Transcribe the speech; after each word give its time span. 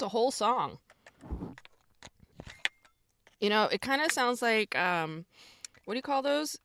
that's 0.00 0.06
a 0.06 0.16
whole 0.16 0.30
song. 0.30 0.78
You 3.38 3.50
know, 3.50 3.64
it 3.64 3.80
kind 3.82 4.00
of 4.00 4.10
sounds 4.10 4.40
like 4.40 4.76
um, 4.76 5.26
what 5.84 5.94
do 5.94 5.98
you 5.98 6.02
call 6.02 6.22
those? 6.22 6.58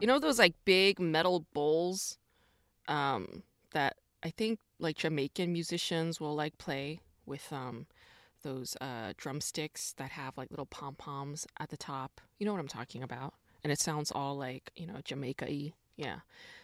You 0.00 0.08
know 0.08 0.18
those 0.18 0.40
like 0.40 0.54
big 0.64 0.98
metal 0.98 1.46
bowls 1.54 2.18
um, 2.88 3.44
that 3.72 3.96
I 4.24 4.30
think 4.30 4.58
like 4.80 4.96
Jamaican 4.96 5.52
musicians 5.52 6.20
will 6.20 6.34
like 6.34 6.58
play 6.58 7.00
with 7.26 7.52
um, 7.52 7.86
those 8.42 8.76
uh, 8.80 9.12
drumsticks 9.16 9.94
that 9.96 10.10
have 10.10 10.36
like 10.36 10.50
little 10.50 10.66
pom 10.66 10.96
poms 10.96 11.46
at 11.60 11.70
the 11.70 11.76
top. 11.76 12.20
You 12.38 12.46
know 12.46 12.52
what 12.52 12.60
I'm 12.60 12.68
talking 12.68 13.04
about? 13.04 13.34
And 13.62 13.72
it 13.72 13.78
sounds 13.78 14.10
all 14.12 14.36
like 14.36 14.70
you 14.74 14.86
know 14.86 15.00
Jamaica 15.04 15.46
y. 15.48 15.72
Yeah, 15.96 16.20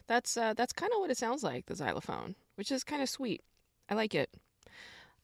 that's 0.08 0.36
uh, 0.36 0.54
that's 0.54 0.72
kind 0.72 0.92
of 0.92 0.98
what 0.98 1.10
it 1.10 1.16
sounds 1.16 1.44
like 1.44 1.66
the 1.66 1.76
xylophone, 1.76 2.34
which 2.56 2.72
is 2.72 2.82
kind 2.82 3.00
of 3.00 3.08
sweet. 3.08 3.42
I 3.88 3.94
like 3.94 4.12
it. 4.14 4.30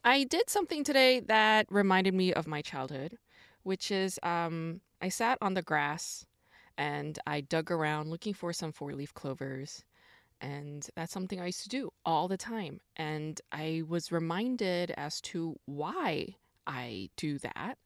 I 0.07 0.23
did 0.23 0.49
something 0.49 0.85
today 0.85 1.19
that 1.19 1.67
reminded 1.69 2.15
me 2.15 2.33
of 2.33 2.47
my 2.47 2.63
childhood, 2.63 3.19
which 3.65 3.91
is 3.91 4.21
um, 4.23 4.81
I 5.03 5.09
sat 5.09 5.37
on 5.41 5.55
the 5.55 5.63
grass 5.63 6.25
and 6.79 7.19
I 7.27 7.41
dug 7.41 7.73
around 7.73 8.09
looking 8.09 8.33
for 8.33 8.53
some 8.53 8.71
four 8.71 8.93
leaf 8.93 9.13
clovers. 9.15 9.83
And 10.41 10.89
that's 10.95 11.13
something 11.13 11.41
I 11.41 11.47
used 11.47 11.65
to 11.65 11.69
do 11.69 11.91
all 12.05 12.29
the 12.29 12.37
time. 12.37 12.81
And 12.95 13.41
I 13.51 13.83
was 13.89 14.13
reminded 14.13 14.93
as 14.97 15.21
to 15.23 15.59
why 15.65 16.37
I 16.69 17.11
do 17.17 17.41
that. 17.41 17.77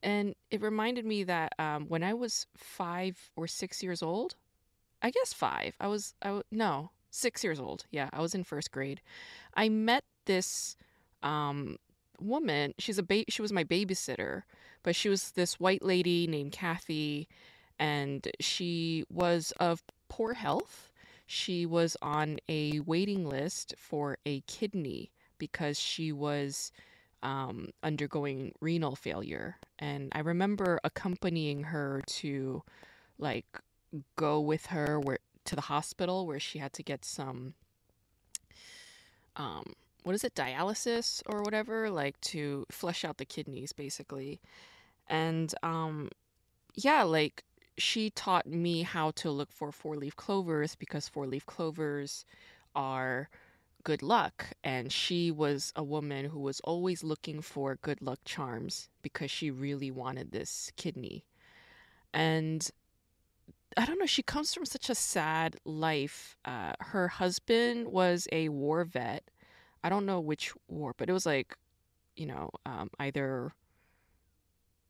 And 0.00 0.36
it 0.52 0.62
reminded 0.62 1.04
me 1.04 1.24
that 1.24 1.54
um, 1.58 1.86
when 1.88 2.04
I 2.04 2.14
was 2.14 2.46
five 2.56 3.18
or 3.34 3.48
six 3.48 3.82
years 3.82 4.00
old, 4.00 4.36
I 5.02 5.10
guess 5.10 5.32
five, 5.32 5.74
I 5.80 5.88
was, 5.88 6.14
I, 6.22 6.40
no, 6.52 6.92
six 7.10 7.42
years 7.42 7.58
old. 7.58 7.86
Yeah, 7.90 8.10
I 8.12 8.20
was 8.20 8.32
in 8.32 8.44
first 8.44 8.70
grade. 8.70 9.00
I 9.56 9.68
met 9.68 10.04
this 10.26 10.76
um, 11.24 11.78
woman. 12.20 12.74
She's 12.78 12.98
a 12.98 13.02
ba- 13.02 13.24
she 13.28 13.42
was 13.42 13.52
my 13.52 13.64
babysitter, 13.64 14.42
but 14.84 14.94
she 14.94 15.08
was 15.08 15.32
this 15.32 15.58
white 15.58 15.82
lady 15.82 16.28
named 16.28 16.52
Kathy, 16.52 17.28
and 17.78 18.28
she 18.38 19.04
was 19.10 19.52
of 19.58 19.82
poor 20.08 20.34
health. 20.34 20.92
She 21.26 21.66
was 21.66 21.96
on 22.02 22.38
a 22.48 22.80
waiting 22.80 23.26
list 23.26 23.74
for 23.78 24.18
a 24.26 24.40
kidney 24.42 25.10
because 25.38 25.80
she 25.80 26.12
was 26.12 26.70
um, 27.22 27.70
undergoing 27.82 28.52
renal 28.60 28.94
failure. 28.94 29.56
And 29.78 30.12
I 30.14 30.20
remember 30.20 30.78
accompanying 30.84 31.64
her 31.64 32.02
to 32.06 32.62
like 33.18 33.46
go 34.16 34.40
with 34.40 34.66
her 34.66 35.00
where 35.00 35.18
to 35.46 35.54
the 35.54 35.62
hospital 35.62 36.26
where 36.26 36.40
she 36.40 36.58
had 36.58 36.72
to 36.72 36.82
get 36.82 37.04
some 37.04 37.54
um 39.36 39.74
what 40.04 40.14
is 40.14 40.24
it 40.24 40.34
dialysis 40.34 41.22
or 41.26 41.42
whatever 41.42 41.90
like 41.90 42.20
to 42.20 42.64
flush 42.70 43.04
out 43.04 43.18
the 43.18 43.24
kidneys 43.24 43.72
basically 43.72 44.40
and 45.08 45.54
um 45.62 46.08
yeah 46.74 47.02
like 47.02 47.44
she 47.76 48.10
taught 48.10 48.46
me 48.46 48.82
how 48.82 49.10
to 49.12 49.30
look 49.30 49.50
for 49.50 49.72
four 49.72 49.96
leaf 49.96 50.14
clovers 50.14 50.76
because 50.76 51.08
four 51.08 51.26
leaf 51.26 51.44
clovers 51.46 52.24
are 52.76 53.28
good 53.82 54.02
luck 54.02 54.46
and 54.62 54.92
she 54.92 55.30
was 55.30 55.72
a 55.76 55.82
woman 55.82 56.26
who 56.26 56.40
was 56.40 56.60
always 56.60 57.02
looking 57.04 57.40
for 57.42 57.78
good 57.82 58.00
luck 58.00 58.20
charms 58.24 58.88
because 59.02 59.30
she 59.30 59.50
really 59.50 59.90
wanted 59.90 60.30
this 60.32 60.70
kidney 60.76 61.24
and 62.12 62.70
I 63.76 63.86
don't 63.86 63.98
know. 63.98 64.06
She 64.06 64.22
comes 64.22 64.54
from 64.54 64.66
such 64.66 64.88
a 64.88 64.94
sad 64.94 65.56
life. 65.64 66.36
Uh, 66.44 66.74
her 66.80 67.08
husband 67.08 67.88
was 67.88 68.28
a 68.30 68.48
war 68.48 68.84
vet, 68.84 69.24
I 69.84 69.90
don't 69.90 70.06
know 70.06 70.18
which 70.18 70.54
war, 70.66 70.94
but 70.96 71.10
it 71.10 71.12
was 71.12 71.26
like, 71.26 71.54
you 72.16 72.26
know, 72.26 72.50
um, 72.64 72.90
either 72.98 73.52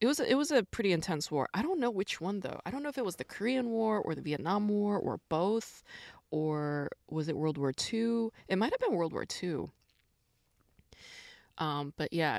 it 0.00 0.06
was 0.06 0.21
it 0.21 0.37
was 0.37 0.50
a 0.53 0.62
pretty 0.62 0.93
intense 0.93 1.31
war. 1.31 1.49
I 1.53 1.62
don't 1.62 1.81
know 1.81 1.91
which 1.91 2.21
one 2.21 2.41
though. 2.41 2.60
I 2.65 2.71
don't 2.71 2.82
know 2.82 2.88
if 2.91 2.99
it 2.99 3.05
was 3.05 3.16
the 3.16 3.25
Korean 3.25 3.71
War 3.71 3.99
or 3.99 4.15
the 4.15 4.22
Vietnam 4.22 4.69
War 4.69 4.99
or 4.99 5.19
both, 5.28 5.82
or 6.31 6.91
was 7.10 7.28
it 7.28 7.37
World 7.37 7.59
War 7.59 7.72
II? 7.93 8.28
It 8.49 8.56
might 8.56 8.72
have 8.72 8.81
been 8.81 8.94
World 8.94 9.12
War 9.12 9.25
II. 9.43 9.66
Um, 11.59 11.93
but 11.97 12.12
yeah, 12.12 12.38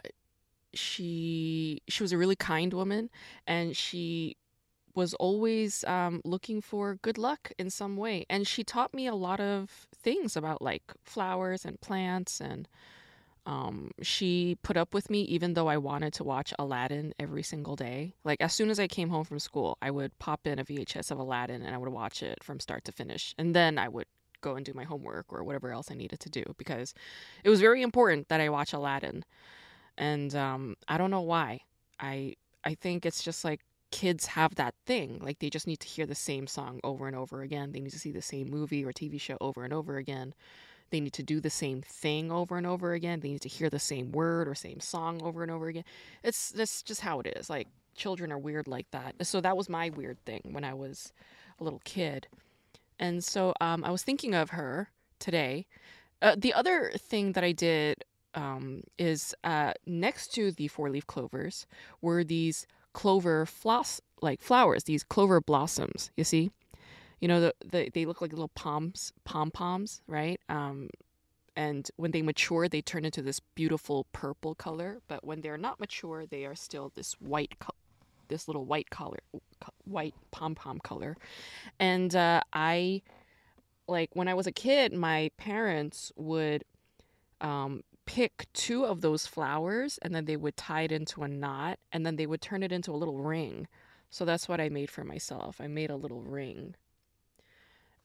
she 0.73 1.81
she 1.89 2.03
was 2.03 2.13
a 2.13 2.17
really 2.17 2.35
kind 2.35 2.73
woman, 2.73 3.09
and 3.47 3.75
she 3.75 4.37
was 4.95 5.13
always 5.15 5.83
um, 5.83 6.21
looking 6.23 6.61
for 6.61 6.95
good 7.01 7.17
luck 7.17 7.51
in 7.59 7.69
some 7.69 7.97
way. 7.97 8.25
And 8.29 8.47
she 8.47 8.63
taught 8.63 8.93
me 8.93 9.07
a 9.07 9.15
lot 9.15 9.39
of 9.39 9.87
things 9.93 10.35
about 10.35 10.61
like 10.61 10.83
flowers 11.03 11.65
and 11.65 11.79
plants. 11.81 12.39
And 12.39 12.67
um, 13.45 13.91
she 14.01 14.57
put 14.63 14.77
up 14.77 14.93
with 14.93 15.09
me 15.09 15.21
even 15.23 15.53
though 15.53 15.67
I 15.67 15.77
wanted 15.77 16.13
to 16.13 16.23
watch 16.23 16.53
Aladdin 16.57 17.13
every 17.19 17.43
single 17.43 17.75
day. 17.75 18.13
Like 18.23 18.41
as 18.41 18.53
soon 18.53 18.69
as 18.69 18.79
I 18.79 18.87
came 18.87 19.09
home 19.09 19.25
from 19.25 19.39
school, 19.39 19.77
I 19.81 19.91
would 19.91 20.17
pop 20.17 20.47
in 20.47 20.59
a 20.59 20.65
VHS 20.65 21.11
of 21.11 21.19
Aladdin 21.19 21.61
and 21.61 21.75
I 21.75 21.77
would 21.77 21.89
watch 21.89 22.23
it 22.23 22.43
from 22.43 22.59
start 22.59 22.85
to 22.85 22.91
finish. 22.91 23.35
And 23.37 23.53
then 23.53 23.77
I 23.77 23.89
would 23.89 24.07
go 24.41 24.55
and 24.55 24.65
do 24.65 24.73
my 24.73 24.83
homework 24.83 25.25
or 25.29 25.43
whatever 25.43 25.71
else 25.71 25.91
I 25.91 25.95
needed 25.95 26.19
to 26.21 26.29
do 26.29 26.43
because 26.57 26.93
it 27.43 27.49
was 27.49 27.59
very 27.59 27.81
important 27.81 28.29
that 28.29 28.41
I 28.41 28.49
watch 28.49 28.73
Aladdin. 28.73 29.25
And 29.97 30.35
um, 30.35 30.75
I 30.87 30.97
don't 30.97 31.11
know 31.11 31.21
why. 31.21 31.61
I 31.99 32.35
I 32.63 32.73
think 32.73 33.05
it's 33.05 33.23
just 33.23 33.45
like 33.45 33.61
kids 33.95 34.25
have 34.25 34.55
that 34.55 34.75
thing. 34.85 35.19
Like 35.21 35.39
they 35.39 35.49
just 35.49 35.67
need 35.67 35.79
to 35.79 35.87
hear 35.87 36.05
the 36.05 36.15
same 36.15 36.47
song 36.47 36.81
over 36.83 37.07
and 37.07 37.15
over 37.15 37.41
again. 37.41 37.71
They 37.71 37.79
need 37.79 37.93
to 37.93 37.99
see 37.99 38.11
the 38.11 38.21
same 38.21 38.49
movie 38.49 38.83
or 38.83 38.91
TV 38.91 39.21
show 39.21 39.37
over 39.39 39.63
and 39.63 39.71
over 39.71 39.95
again. 39.95 40.33
They 40.89 40.99
need 40.99 41.13
to 41.13 41.23
do 41.23 41.39
the 41.39 41.49
same 41.49 41.81
thing 41.81 42.29
over 42.29 42.57
and 42.57 42.67
over 42.67 42.91
again. 42.91 43.21
They 43.21 43.29
need 43.29 43.41
to 43.43 43.47
hear 43.47 43.69
the 43.69 43.79
same 43.79 44.11
word 44.11 44.49
or 44.49 44.53
same 44.53 44.81
song 44.81 45.21
over 45.23 45.43
and 45.43 45.49
over 45.49 45.69
again. 45.69 45.85
It's 46.23 46.49
that's 46.51 46.83
just 46.83 46.99
how 46.99 47.21
it 47.21 47.37
is. 47.37 47.49
Like 47.49 47.69
children 47.95 48.33
are 48.33 48.37
weird 48.37 48.67
like 48.67 48.91
that. 48.91 49.15
So 49.25 49.39
that 49.39 49.55
was 49.55 49.69
my 49.69 49.87
weird 49.87 50.19
thing 50.25 50.41
when 50.51 50.65
I 50.65 50.73
was 50.73 51.13
a 51.61 51.63
little 51.63 51.81
kid. 51.85 52.27
And 52.99 53.23
so 53.23 53.53
um, 53.61 53.85
I 53.85 53.91
was 53.91 54.03
thinking 54.03 54.35
of 54.35 54.49
her 54.49 54.89
today. 55.19 55.67
Uh, 56.21 56.35
the 56.37 56.53
other 56.53 56.91
thing 56.97 57.31
that 57.31 57.45
I 57.45 57.53
did 57.53 58.03
um, 58.33 58.83
is 58.99 59.33
uh, 59.45 59.71
next 59.85 60.33
to 60.33 60.51
the 60.51 60.67
four 60.67 60.89
leaf 60.89 61.07
clovers 61.07 61.65
were 62.01 62.25
these 62.25 62.67
clover 62.95 63.45
floss 63.45 64.01
like 64.21 64.41
flowers, 64.41 64.85
these 64.85 65.03
clover 65.03 65.39
blossoms. 65.41 66.09
You 66.15 66.23
see, 66.23 66.49
you 67.19 67.27
know 67.27 67.41
the, 67.41 67.53
the 67.63 67.89
they 67.93 68.05
look 68.05 68.21
like 68.21 68.31
little 68.31 68.47
palms, 68.55 69.13
pom 69.25 69.51
poms, 69.51 70.01
right? 70.07 70.39
Um, 70.49 70.89
and 71.57 71.89
when 71.97 72.11
they 72.11 72.21
mature, 72.21 72.67
they 72.67 72.81
turn 72.81 73.05
into 73.05 73.21
this 73.21 73.39
beautiful 73.53 74.07
purple 74.11 74.55
color. 74.55 75.01
But 75.07 75.23
when 75.23 75.41
they're 75.41 75.57
not 75.57 75.79
mature, 75.79 76.25
they 76.25 76.45
are 76.45 76.55
still 76.55 76.91
this 76.95 77.13
white, 77.13 77.53
this 78.27 78.47
little 78.47 78.65
white 78.65 78.89
color, 78.89 79.19
white 79.85 80.15
pom 80.31 80.55
pom 80.55 80.79
color. 80.79 81.15
And 81.79 82.15
uh, 82.15 82.41
I, 82.51 83.03
like 83.87 84.09
when 84.13 84.27
I 84.27 84.33
was 84.33 84.47
a 84.47 84.51
kid, 84.51 84.91
my 84.91 85.31
parents 85.37 86.11
would 86.17 86.63
um, 87.39 87.83
pick 88.05 88.47
two 88.53 88.85
of 88.85 89.01
those 89.01 89.27
flowers 89.27 89.97
and 90.01 90.13
then 90.13 90.25
they 90.25 90.37
would 90.37 90.57
tie 90.57 90.81
it 90.81 90.91
into 90.91 91.23
a 91.23 91.27
knot 91.27 91.79
and 91.91 92.05
then 92.05 92.15
they 92.15 92.25
would 92.25 92.41
turn 92.41 92.63
it 92.63 92.71
into 92.71 92.91
a 92.91 92.95
little 92.97 93.19
ring. 93.19 93.67
So 94.09 94.25
that's 94.25 94.47
what 94.47 94.61
I 94.61 94.69
made 94.69 94.89
for 94.89 95.03
myself. 95.03 95.59
I 95.59 95.67
made 95.67 95.89
a 95.89 95.95
little 95.95 96.21
ring. 96.21 96.75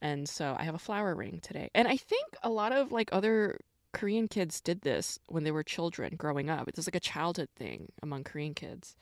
And 0.03 0.29
so 0.29 0.57
I 0.59 0.65
have 0.65 0.75
a 0.75 0.79
flower 0.79 1.15
ring 1.15 1.41
today. 1.43 1.71
And 1.75 1.87
I 1.87 1.97
think 1.97 2.37
a 2.43 2.51
lot 2.51 2.73
of 2.73 2.91
like 2.91 3.11
other 3.13 3.61
Korean 3.93 4.29
kids 4.29 4.61
did 4.61 4.83
this 4.83 5.19
when 5.27 5.45
they 5.45 5.51
were 5.51 5.63
children 5.63 6.17
growing 6.17 6.49
up. 6.49 6.69
It's 6.69 6.87
like 6.87 6.95
a 6.95 7.01
childhood 7.01 7.49
thing 7.57 7.93
among 8.03 8.25
Korean 8.25 8.55
kids. 8.55 8.97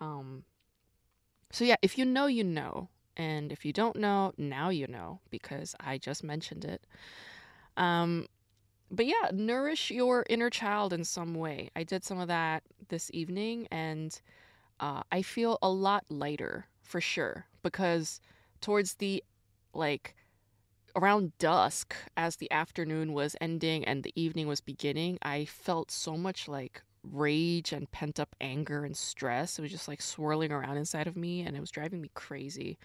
Um, 0.00 0.44
so 1.50 1.64
yeah, 1.64 1.76
if 1.82 1.96
you 1.98 2.04
know, 2.04 2.26
you 2.26 2.44
know. 2.44 2.88
And 3.16 3.52
if 3.52 3.64
you 3.64 3.72
don't 3.72 3.96
know, 3.96 4.32
now 4.36 4.70
you 4.70 4.88
know 4.88 5.20
because 5.30 5.76
I 5.78 5.98
just 5.98 6.24
mentioned 6.24 6.64
it. 6.64 6.84
Um, 7.76 8.26
but 8.90 9.06
yeah, 9.06 9.30
nourish 9.32 9.90
your 9.90 10.24
inner 10.28 10.50
child 10.50 10.92
in 10.92 11.04
some 11.04 11.34
way. 11.34 11.70
I 11.74 11.84
did 11.84 12.04
some 12.04 12.18
of 12.18 12.28
that 12.28 12.62
this 12.88 13.10
evening 13.12 13.66
and 13.70 14.18
uh, 14.80 15.02
I 15.10 15.22
feel 15.22 15.58
a 15.62 15.70
lot 15.70 16.04
lighter 16.08 16.66
for 16.82 17.00
sure 17.00 17.46
because 17.62 18.20
towards 18.60 18.94
the 18.94 19.22
like 19.72 20.14
around 20.96 21.36
dusk 21.38 21.94
as 22.16 22.36
the 22.36 22.50
afternoon 22.52 23.12
was 23.12 23.36
ending 23.40 23.84
and 23.84 24.02
the 24.02 24.12
evening 24.14 24.46
was 24.46 24.60
beginning, 24.60 25.18
I 25.22 25.44
felt 25.44 25.90
so 25.90 26.16
much 26.16 26.46
like 26.46 26.82
rage 27.02 27.72
and 27.72 27.90
pent 27.90 28.18
up 28.20 28.34
anger 28.40 28.84
and 28.84 28.96
stress. 28.96 29.58
It 29.58 29.62
was 29.62 29.70
just 29.70 29.88
like 29.88 30.00
swirling 30.00 30.52
around 30.52 30.76
inside 30.76 31.06
of 31.06 31.16
me 31.16 31.42
and 31.42 31.56
it 31.56 31.60
was 31.60 31.70
driving 31.70 32.00
me 32.00 32.10
crazy. 32.14 32.78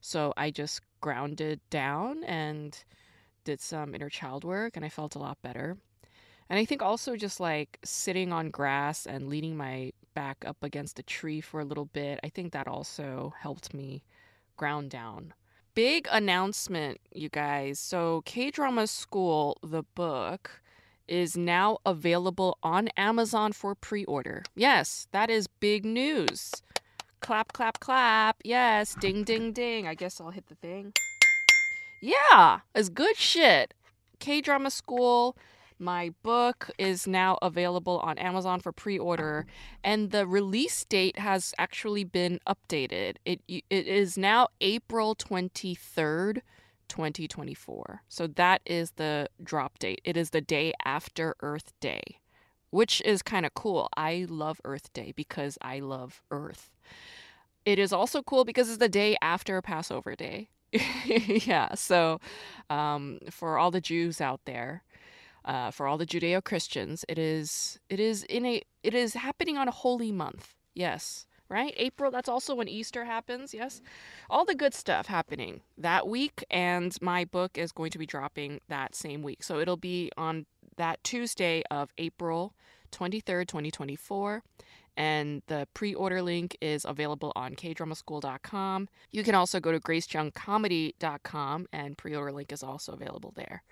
So 0.00 0.32
I 0.36 0.50
just 0.50 0.80
grounded 1.00 1.60
down 1.70 2.22
and 2.24 2.78
did 3.48 3.60
some 3.62 3.94
inner 3.94 4.10
child 4.10 4.44
work 4.44 4.76
and 4.76 4.84
I 4.84 4.90
felt 4.90 5.14
a 5.14 5.18
lot 5.18 5.38
better. 5.40 5.78
And 6.50 6.58
I 6.58 6.66
think 6.66 6.82
also 6.82 7.16
just 7.16 7.40
like 7.40 7.78
sitting 7.82 8.30
on 8.30 8.50
grass 8.50 9.06
and 9.06 9.30
leaning 9.30 9.56
my 9.56 9.92
back 10.14 10.44
up 10.46 10.58
against 10.62 10.98
a 10.98 11.02
tree 11.02 11.40
for 11.40 11.58
a 11.60 11.64
little 11.64 11.86
bit, 11.86 12.20
I 12.22 12.28
think 12.28 12.52
that 12.52 12.68
also 12.68 13.32
helped 13.40 13.72
me 13.72 14.02
ground 14.58 14.90
down. 14.90 15.32
Big 15.74 16.06
announcement, 16.10 17.00
you 17.10 17.30
guys. 17.30 17.78
So, 17.78 18.22
K 18.26 18.50
Drama 18.50 18.86
School, 18.86 19.56
the 19.62 19.84
book, 19.94 20.60
is 21.06 21.34
now 21.34 21.78
available 21.86 22.58
on 22.62 22.88
Amazon 22.98 23.52
for 23.52 23.74
pre 23.74 24.04
order. 24.04 24.42
Yes, 24.56 25.06
that 25.12 25.30
is 25.30 25.46
big 25.46 25.86
news. 25.86 26.52
Clap, 27.20 27.54
clap, 27.54 27.80
clap. 27.80 28.36
Yes, 28.44 28.94
ding, 29.00 29.24
ding, 29.24 29.52
ding. 29.52 29.86
I 29.86 29.94
guess 29.94 30.20
I'll 30.20 30.32
hit 30.32 30.48
the 30.48 30.54
thing. 30.56 30.92
Yeah, 32.00 32.60
it's 32.74 32.88
good 32.88 33.16
shit. 33.16 33.74
K 34.18 34.40
Drama 34.40 34.70
School. 34.70 35.36
My 35.80 36.10
book 36.24 36.70
is 36.76 37.06
now 37.06 37.38
available 37.40 38.00
on 38.00 38.18
Amazon 38.18 38.58
for 38.60 38.72
pre-order, 38.72 39.46
and 39.84 40.10
the 40.10 40.26
release 40.26 40.84
date 40.84 41.18
has 41.20 41.54
actually 41.56 42.02
been 42.02 42.40
updated. 42.48 43.16
It 43.24 43.40
it 43.48 43.64
is 43.70 44.18
now 44.18 44.48
April 44.60 45.14
twenty 45.14 45.74
third, 45.74 46.42
2024. 46.88 48.02
So 48.08 48.26
that 48.26 48.60
is 48.66 48.92
the 48.92 49.28
drop 49.42 49.78
date. 49.78 50.00
It 50.04 50.16
is 50.16 50.30
the 50.30 50.40
day 50.40 50.72
after 50.84 51.36
Earth 51.40 51.72
Day, 51.80 52.02
which 52.70 53.00
is 53.04 53.22
kind 53.22 53.46
of 53.46 53.54
cool. 53.54 53.88
I 53.96 54.26
love 54.28 54.60
Earth 54.64 54.92
Day 54.92 55.12
because 55.14 55.58
I 55.62 55.78
love 55.78 56.22
Earth. 56.30 56.70
It 57.64 57.78
is 57.78 57.92
also 57.92 58.22
cool 58.22 58.44
because 58.44 58.68
it's 58.68 58.78
the 58.78 58.88
day 58.88 59.16
after 59.22 59.60
Passover 59.62 60.16
Day. 60.16 60.48
yeah, 61.04 61.74
so 61.74 62.20
um, 62.68 63.18
for 63.30 63.58
all 63.58 63.70
the 63.70 63.80
Jews 63.80 64.20
out 64.20 64.40
there, 64.44 64.82
uh, 65.44 65.70
for 65.70 65.86
all 65.86 65.96
the 65.96 66.06
Judeo 66.06 66.44
Christians, 66.44 67.04
it 67.08 67.18
is 67.18 67.78
it 67.88 68.00
is 68.00 68.24
in 68.24 68.44
a 68.44 68.62
it 68.82 68.94
is 68.94 69.14
happening 69.14 69.56
on 69.56 69.68
a 69.68 69.72
holy 69.72 70.12
month. 70.12 70.54
Yes, 70.74 71.26
right? 71.48 71.72
April, 71.76 72.10
that's 72.10 72.28
also 72.28 72.54
when 72.54 72.68
Easter 72.68 73.04
happens, 73.04 73.54
yes? 73.54 73.80
All 74.28 74.44
the 74.44 74.54
good 74.54 74.74
stuff 74.74 75.06
happening 75.06 75.62
that 75.78 76.06
week, 76.06 76.44
and 76.50 76.94
my 77.00 77.24
book 77.24 77.56
is 77.56 77.72
going 77.72 77.90
to 77.92 77.98
be 77.98 78.06
dropping 78.06 78.60
that 78.68 78.94
same 78.94 79.22
week. 79.22 79.42
So 79.42 79.58
it'll 79.58 79.76
be 79.76 80.10
on 80.16 80.46
that 80.76 81.02
Tuesday 81.02 81.62
of 81.70 81.90
April 81.98 82.54
23rd, 82.92 83.48
2024. 83.48 84.42
And 84.98 85.42
the 85.46 85.66
pre 85.74 85.94
order 85.94 86.20
link 86.20 86.58
is 86.60 86.84
available 86.84 87.32
on 87.36 87.54
kdramaschool.com. 87.54 88.88
You 89.12 89.22
can 89.22 89.36
also 89.36 89.60
go 89.60 89.72
to 89.72 89.78
gracejoungcomedy.com, 89.78 91.66
and 91.72 91.96
pre 91.96 92.16
order 92.16 92.32
link 92.32 92.52
is 92.52 92.64
also 92.64 92.92
available 92.92 93.32
there. 93.36 93.62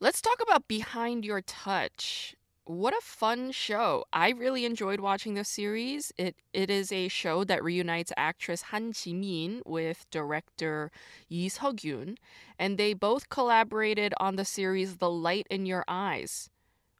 Let's 0.00 0.20
talk 0.20 0.38
about 0.42 0.68
Behind 0.68 1.24
Your 1.24 1.40
Touch 1.40 2.36
what 2.70 2.94
a 2.94 3.00
fun 3.02 3.50
show. 3.50 4.04
I 4.12 4.30
really 4.30 4.64
enjoyed 4.64 5.00
watching 5.00 5.34
this 5.34 5.48
series. 5.48 6.12
It 6.16 6.36
it 6.52 6.70
is 6.70 6.92
a 6.92 7.08
show 7.08 7.42
that 7.44 7.64
reunites 7.64 8.12
actress 8.16 8.62
Han 8.62 8.92
Ji-min 8.92 9.62
with 9.66 10.06
director 10.10 10.92
Lee 11.28 11.48
Seok-yoon, 11.48 12.16
and 12.60 12.78
they 12.78 12.94
both 12.94 13.28
collaborated 13.28 14.14
on 14.20 14.36
the 14.36 14.44
series 14.44 14.98
The 14.98 15.10
Light 15.10 15.48
in 15.50 15.66
Your 15.66 15.84
Eyes, 15.88 16.48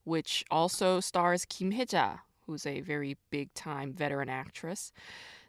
which 0.02 0.44
also 0.50 0.98
stars 0.98 1.44
Kim 1.44 1.70
Hye-ja, 1.70 2.18
who's 2.46 2.66
a 2.66 2.80
very 2.80 3.16
big-time 3.30 3.92
veteran 3.92 4.28
actress. 4.28 4.92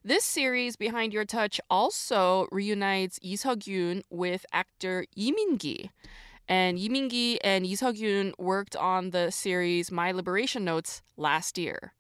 This 0.03 0.23
series, 0.23 0.75
Behind 0.75 1.13
Your 1.13 1.25
Touch, 1.25 1.61
also 1.69 2.47
reunites 2.51 3.19
Lee 3.23 3.37
Seok-yoon 3.37 4.01
with 4.09 4.45
actor 4.51 5.05
Lee 5.15 5.31
Min-gi. 5.31 5.91
And 6.47 6.77
Lee 6.77 6.89
Min-gi 6.89 7.41
and 7.43 7.65
Lee 7.65 7.75
Seok-yoon 7.75 8.33
worked 8.37 8.75
on 8.75 9.11
the 9.11 9.31
series 9.31 9.91
My 9.91 10.11
Liberation 10.11 10.65
Notes 10.65 11.01
last 11.17 11.57
year. 11.57 11.93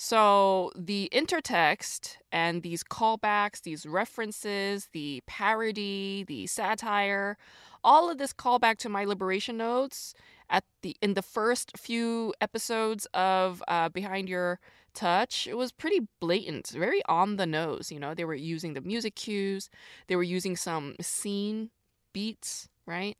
So 0.00 0.70
the 0.76 1.08
intertext 1.12 2.18
and 2.30 2.62
these 2.62 2.84
callbacks, 2.84 3.62
these 3.62 3.84
references, 3.84 4.88
the 4.92 5.22
parody, 5.26 6.24
the 6.26 6.46
satire, 6.46 7.36
all 7.82 8.10
of 8.10 8.18
this 8.18 8.32
callback 8.32 8.78
to 8.78 8.88
My 8.88 9.04
Liberation 9.04 9.56
Notes 9.56 10.14
at 10.50 10.64
the 10.82 10.96
in 11.00 11.14
the 11.14 11.22
first 11.22 11.76
few 11.76 12.34
episodes 12.40 13.06
of 13.14 13.62
uh, 13.68 13.88
Behind 13.88 14.28
Your 14.28 14.60
Touch, 14.94 15.46
it 15.46 15.56
was 15.56 15.72
pretty 15.72 16.08
blatant, 16.20 16.68
very 16.68 17.02
on 17.06 17.36
the 17.36 17.46
nose. 17.46 17.92
You 17.92 18.00
know, 18.00 18.14
they 18.14 18.24
were 18.24 18.34
using 18.34 18.74
the 18.74 18.80
music 18.80 19.14
cues, 19.14 19.70
they 20.06 20.16
were 20.16 20.22
using 20.22 20.56
some 20.56 20.96
scene 21.00 21.70
beats, 22.12 22.68
right? 22.86 23.16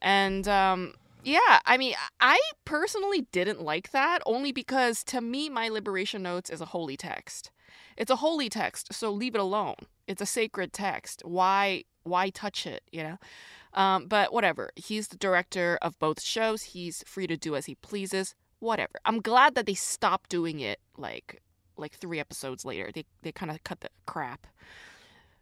And 0.00 0.46
um, 0.46 0.94
yeah, 1.24 1.60
I 1.64 1.76
mean, 1.76 1.94
I 2.20 2.38
personally 2.64 3.26
didn't 3.32 3.60
like 3.60 3.90
that 3.90 4.22
only 4.26 4.52
because 4.52 5.02
to 5.04 5.20
me, 5.20 5.48
my 5.48 5.68
liberation 5.68 6.22
notes 6.22 6.50
is 6.50 6.60
a 6.60 6.66
holy 6.66 6.96
text. 6.96 7.50
It's 7.96 8.10
a 8.10 8.16
holy 8.16 8.48
text, 8.48 8.94
so 8.94 9.10
leave 9.10 9.34
it 9.34 9.40
alone. 9.40 9.76
It's 10.06 10.22
a 10.22 10.26
sacred 10.26 10.72
text. 10.72 11.22
Why 11.24 11.84
why 12.04 12.30
touch 12.30 12.66
it, 12.66 12.84
you 12.92 13.02
know? 13.02 13.18
Um, 13.76 14.06
but 14.06 14.32
whatever. 14.32 14.70
He's 14.74 15.08
the 15.08 15.16
director 15.16 15.78
of 15.82 15.98
both 15.98 16.20
shows. 16.22 16.62
He's 16.62 17.04
free 17.06 17.26
to 17.26 17.36
do 17.36 17.54
as 17.54 17.66
he 17.66 17.74
pleases. 17.76 18.34
Whatever. 18.58 18.94
I'm 19.04 19.20
glad 19.20 19.54
that 19.54 19.66
they 19.66 19.74
stopped 19.74 20.30
doing 20.30 20.60
it 20.60 20.80
like 20.96 21.42
like 21.76 21.92
three 21.92 22.18
episodes 22.18 22.64
later. 22.64 22.90
They 22.92 23.04
they 23.22 23.32
kind 23.32 23.50
of 23.52 23.62
cut 23.62 23.80
the 23.80 23.90
crap. 24.06 24.46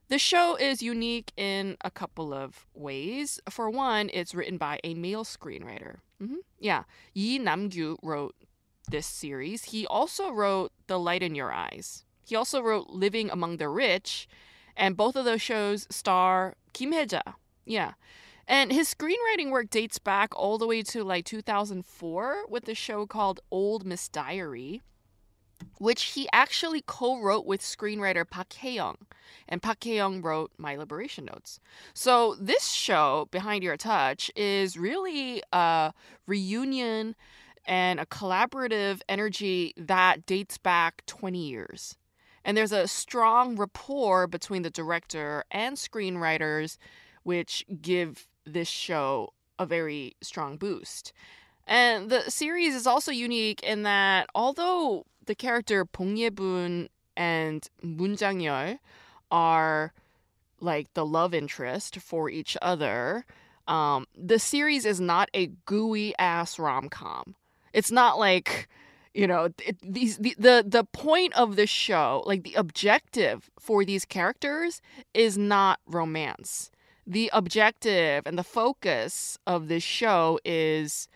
The 0.09 0.19
show 0.19 0.57
is 0.57 0.83
unique 0.83 1.33
in 1.37 1.77
a 1.83 1.91
couple 1.91 2.35
of 2.35 2.67
ways. 2.75 3.41
For 3.49 3.71
one, 3.71 4.11
it's 4.13 4.35
written 4.35 4.59
by 4.59 4.79
a 4.85 4.95
male 4.95 5.25
screenwriter. 5.25 5.99
Mm-hmm. 6.23 6.43
Yeah, 6.59 6.83
Yi 7.15 7.39
Namgyu 7.39 7.97
wrote 8.03 8.35
this 8.91 9.07
series. 9.07 9.65
He 9.65 9.87
also 9.87 10.31
wrote 10.31 10.73
The 10.89 10.99
Light 10.99 11.23
in 11.23 11.35
Your 11.35 11.53
Eyes. 11.53 12.05
He 12.27 12.37
also 12.37 12.61
wrote 12.61 12.91
Living 12.91 13.31
Among 13.31 13.57
the 13.57 13.69
Rich, 13.69 14.29
and 14.76 14.97
both 14.97 15.17
of 15.17 15.25
those 15.25 15.41
shows 15.41 15.87
star 15.88 16.55
Kim 16.73 16.93
Hye-ja. 16.93 17.23
Yeah. 17.64 17.93
And 18.47 18.73
his 18.73 18.95
screenwriting 18.95 19.51
work 19.51 19.71
dates 19.71 19.99
back 19.99 20.37
all 20.37 20.59
the 20.59 20.67
way 20.67 20.83
to 20.83 21.03
like 21.03 21.25
2004 21.25 22.47
with 22.49 22.69
a 22.69 22.75
show 22.75 23.07
called 23.07 23.41
Old 23.51 23.87
Miss 23.87 24.09
Diary 24.09 24.83
which 25.79 26.05
he 26.05 26.29
actually 26.33 26.83
co-wrote 26.87 27.47
with 27.47 27.61
screenwriter 27.61 28.29
Park 28.29 28.53
Hae-young. 28.55 28.97
And 29.49 29.63
Park 29.63 29.85
Hae-young 29.85 30.23
wrote 30.23 30.53
My 30.57 30.77
Liberation 30.77 31.25
Notes. 31.25 31.61
So 31.93 32.37
this 32.41 32.69
show, 32.69 33.29
Behind 33.31 33.63
Your 33.63 33.77
Touch, 33.77 34.31
is 34.37 34.77
really 34.77 35.43
a 35.53 35.93
reunion 36.27 37.15
and 37.67 37.99
a 37.99 38.07
collaborative 38.07 39.01
energy 39.09 39.75
that 39.77 40.27
dates 40.27 40.59
back 40.59 41.05
20 41.07 41.39
years. 41.39 41.97
And 42.45 42.57
there's 42.57 42.73
a 42.73 42.87
strong 42.87 43.57
rapport 43.57 44.27
between 44.27 44.63
the 44.63 44.71
director 44.71 45.45
and 45.51 45.77
screenwriters, 45.77 46.77
which 47.23 47.65
give 47.81 48.27
this 48.45 48.69
show 48.69 49.33
a 49.59 49.67
very 49.67 50.17
strong 50.21 50.57
boost. 50.57 51.13
And 51.67 52.11
the 52.11 52.31
series 52.31 52.75
is 52.75 52.87
also 52.87 53.11
unique 53.11 53.63
in 53.63 53.85
that 53.85 54.29
although 54.35 55.07
the 55.27 55.35
character 55.35 55.85
Bong 55.85 56.17
Ye-bun 56.17 56.89
and 57.17 57.69
Moon 57.83 58.17
Jang-yeol 58.17 58.79
are 59.31 59.93
like 60.61 60.93
the 60.95 61.07
love 61.07 61.35
interest 61.35 61.99
for 61.99 62.31
each 62.31 62.57
other. 62.61 63.25
Um, 63.67 64.07
the 64.17 64.39
series 64.39 64.85
is 64.85 65.01
not 65.01 65.29
a 65.35 65.47
gooey 65.67 66.15
ass 66.19 66.59
rom 66.59 66.89
com. 66.89 67.35
It's 67.73 67.91
not 67.91 68.19
like 68.19 68.69
you 69.15 69.27
know 69.27 69.51
it, 69.59 69.77
these 69.83 70.19
the, 70.19 70.35
the 70.39 70.65
the 70.67 70.85
point 70.85 71.35
of 71.35 71.57
the 71.57 71.67
show, 71.67 72.23
like 72.27 72.43
the 72.43 72.55
objective 72.55 73.51
for 73.59 73.85
these 73.85 74.05
characters, 74.05 74.83
is 75.15 75.39
not 75.39 75.81
romance. 75.87 76.71
The 77.06 77.30
objective 77.32 78.23
and 78.26 78.38
the 78.38 78.44
focus 78.44 79.38
of 79.46 79.68
this 79.68 79.82
show 79.82 80.38
is 80.44 81.08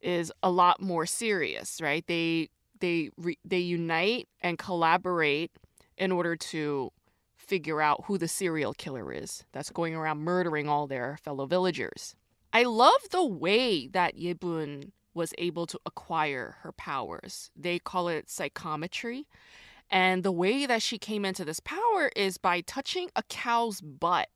is 0.00 0.30
a 0.42 0.50
lot 0.50 0.82
more 0.82 1.06
serious, 1.06 1.80
right? 1.80 2.06
They 2.06 2.50
they 2.80 3.10
re- 3.16 3.38
they 3.44 3.58
unite 3.58 4.28
and 4.40 4.58
collaborate 4.58 5.50
in 5.96 6.12
order 6.12 6.36
to 6.36 6.92
figure 7.36 7.80
out 7.80 8.04
who 8.06 8.18
the 8.18 8.28
serial 8.28 8.72
killer 8.72 9.12
is 9.12 9.44
that's 9.52 9.70
going 9.70 9.94
around 9.94 10.18
murdering 10.18 10.68
all 10.68 10.86
their 10.86 11.18
fellow 11.22 11.46
villagers. 11.46 12.14
I 12.52 12.62
love 12.62 13.08
the 13.10 13.24
way 13.24 13.86
that 13.88 14.16
Ye-bun 14.16 14.92
was 15.12 15.34
able 15.38 15.66
to 15.66 15.78
acquire 15.84 16.56
her 16.62 16.72
powers. 16.72 17.50
They 17.56 17.78
call 17.78 18.08
it 18.08 18.30
psychometry. 18.30 19.26
And 19.90 20.22
the 20.22 20.32
way 20.32 20.66
that 20.66 20.82
she 20.82 20.98
came 20.98 21.24
into 21.24 21.44
this 21.44 21.60
power 21.60 22.10
is 22.16 22.38
by 22.38 22.62
touching 22.62 23.10
a 23.14 23.22
cow's 23.24 23.80
butt, 23.80 24.28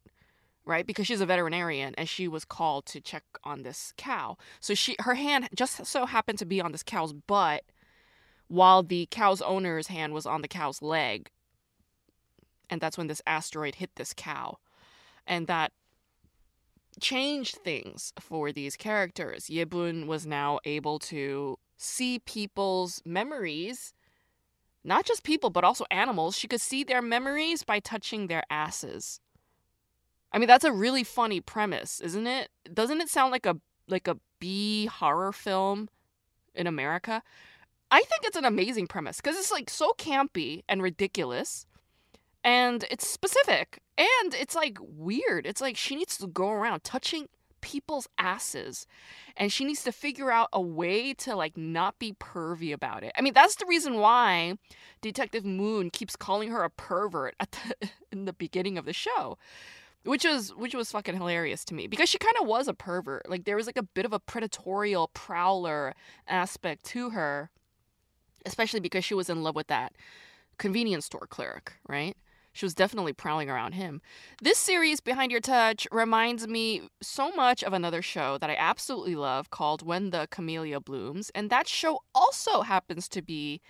right? 0.69 0.87
Because 0.87 1.07
she's 1.07 1.23
a 1.23 1.27
veterinarian 1.27 1.95
and 1.97 2.09
she 2.09 2.29
was 2.29 2.45
called 2.45 2.85
to 2.87 3.01
check 3.01 3.25
on 3.43 3.63
this 3.63 3.93
cow. 3.97 4.37
So 4.61 4.75
she 4.75 4.95
her 5.01 5.15
hand 5.15 5.49
just 5.55 5.87
so 5.87 6.07
happened 6.07 6.39
to 6.39 6.45
be 6.45 6.61
on 6.61 6.73
this 6.73 6.83
cow's 6.83 7.15
butt 7.15 7.65
while 8.49 8.83
the 8.83 9.09
cow's 9.11 9.41
owner's 9.43 9.89
hand 9.89 10.13
was 10.13 10.27
on 10.27 10.43
the 10.43 10.49
cow's 10.49 10.83
leg. 10.83 11.31
And 12.71 12.81
that's 12.81 12.99
when 12.99 13.07
this 13.07 13.23
asteroid 13.27 13.77
hit 13.77 13.97
this 13.97 14.13
cow. 14.15 14.59
And 15.27 15.47
that 15.47 15.73
changed 17.01 17.57
things 17.57 18.13
for 18.21 18.53
these 18.53 18.77
characters. 18.77 19.49
Ye-bun 19.49 20.07
was 20.07 20.27
now 20.27 20.61
able 20.65 20.99
to 20.99 21.59
see 21.79 22.19
people's 22.19 23.01
memories, 23.07 23.95
not 24.85 25.07
just 25.07 25.23
people, 25.23 25.49
but 25.49 25.65
also 25.65 25.87
animals. 25.91 26.37
She 26.37 26.49
could 26.49 26.61
see 26.61 26.85
their 26.85 27.01
memories 27.01 27.63
by 27.63 27.81
touching 27.81 28.27
their 28.27 28.43
asses. 28.51 29.21
I 30.33 30.39
mean, 30.39 30.49
that's 30.49 30.65
a 30.65 30.73
really 30.73 31.05
funny 31.05 31.41
premise, 31.41 32.01
isn't 32.01 32.27
it? 32.27 32.51
Doesn't 32.73 33.01
it 33.01 33.09
sound 33.09 33.33
like 33.33 33.47
a 33.47 33.57
like 33.89 34.09
a 34.09 34.19
B 34.41 34.87
horror 34.87 35.33
film 35.33 35.89
in 36.55 36.67
America. 36.67 37.23
I 37.91 38.01
think 38.01 38.25
it's 38.25 38.37
an 38.37 38.45
amazing 38.45 38.87
premise 38.87 39.21
because 39.21 39.39
it's 39.39 39.51
like 39.51 39.71
so 39.71 39.93
campy 39.97 40.63
and 40.69 40.83
ridiculous 40.83 41.67
and 42.45 42.85
it's 42.91 43.09
specific 43.09 43.81
and 43.97 44.35
it's 44.35 44.55
like 44.55 44.79
weird. 44.81 45.47
It's 45.47 45.61
like 45.61 45.77
she 45.77 45.97
needs 45.97 46.19
to 46.19 46.27
go 46.27 46.51
around 46.51 46.85
touching 46.85 47.29
people's 47.61 48.09
asses 48.19 48.87
and 49.37 49.51
she 49.51 49.65
needs 49.65 49.83
to 49.85 49.91
figure 49.91 50.31
out 50.31 50.49
a 50.53 50.61
way 50.61 51.15
to 51.15 51.35
like 51.35 51.57
not 51.57 51.99
be 51.99 52.13
pervy 52.13 52.73
about 52.73 53.03
it. 53.03 53.13
I 53.17 53.23
mean, 53.23 53.33
that's 53.33 53.57
the 53.57 53.67
reason 53.67 53.97
why 53.97 54.59
Detective 55.01 55.45
Moon 55.45 55.91
keeps 55.91 56.15
calling 56.15 56.51
her 56.51 56.63
a 56.63 56.71
pervert 56.71 57.35
at 57.41 57.53
the, 57.53 57.89
in 58.13 58.27
the 58.27 58.33
beginning 58.35 58.77
of 58.77 58.85
the 58.85 58.93
show. 58.93 59.39
Which 60.05 60.25
was 60.25 60.55
which 60.55 60.75
was 60.75 60.91
fucking 60.91 61.17
hilarious 61.17 61.65
to 61.67 61.75
me 61.75 61.87
because 61.87 62.09
she 62.09 62.19
kind 62.19 62.37
of 62.41 62.47
was 62.47 62.69
a 62.69 62.75
pervert. 62.75 63.29
Like 63.29 63.45
there 63.45 63.57
was 63.57 63.67
like 63.67 63.77
a 63.77 63.83
bit 63.83 64.05
of 64.05 64.13
a 64.13 64.21
predatorial 64.21 65.13
prowler 65.13 65.95
aspect 66.27 66.85
to 66.87 67.11
her, 67.11 67.51
especially 68.47 68.81
because 68.81 69.05
she 69.05 69.15
was 69.15 69.29
in 69.29 69.43
love 69.43 69.57
with 69.57 69.67
that 69.67 69.93
convenience 70.57 71.07
store 71.07 71.27
clerk, 71.29 71.79
right? 71.89 72.17
She 72.53 72.67
was 72.67 72.75
definitely 72.75 73.13
prowling 73.13 73.49
around 73.49 73.75
him. 73.75 74.01
This 74.43 74.59
series, 74.59 74.99
Behind 74.99 75.31
Your 75.31 75.41
Touch, 75.41 75.87
reminds 75.93 76.49
me 76.49 76.89
so 77.01 77.31
much 77.31 77.63
of 77.63 77.73
another 77.73 78.03
show 78.03 78.37
that 78.39 78.51
I 78.51 78.57
absolutely 78.59 79.15
love 79.15 79.51
called 79.51 79.87
When 79.87 80.11
the 80.11 80.27
Camellia 80.31 80.81
Blooms. 80.81 81.31
And 81.37 81.51
that 81.51 81.69
show 81.69 82.01
also 82.17 82.63
happens 82.63 83.09
to 83.11 83.23
be 83.23 83.61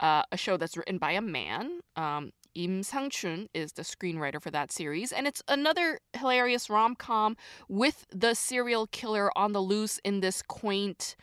uh, 0.00 0.24
a 0.32 0.36
show 0.36 0.56
that's 0.56 0.76
written 0.76 0.98
by 0.98 1.12
a 1.12 1.20
man. 1.20 1.80
Um, 1.94 2.32
Im 2.54 2.82
Sang 2.82 3.10
Chun 3.10 3.48
is 3.54 3.72
the 3.72 3.82
screenwriter 3.82 4.40
for 4.40 4.50
that 4.50 4.70
series, 4.70 5.12
and 5.12 5.26
it's 5.26 5.42
another 5.48 5.98
hilarious 6.14 6.68
rom 6.68 6.94
com 6.94 7.36
with 7.68 8.06
the 8.10 8.34
serial 8.34 8.86
killer 8.88 9.30
on 9.36 9.52
the 9.52 9.60
loose 9.60 9.98
in 10.04 10.20
this 10.20 10.42
quaint 10.42 11.16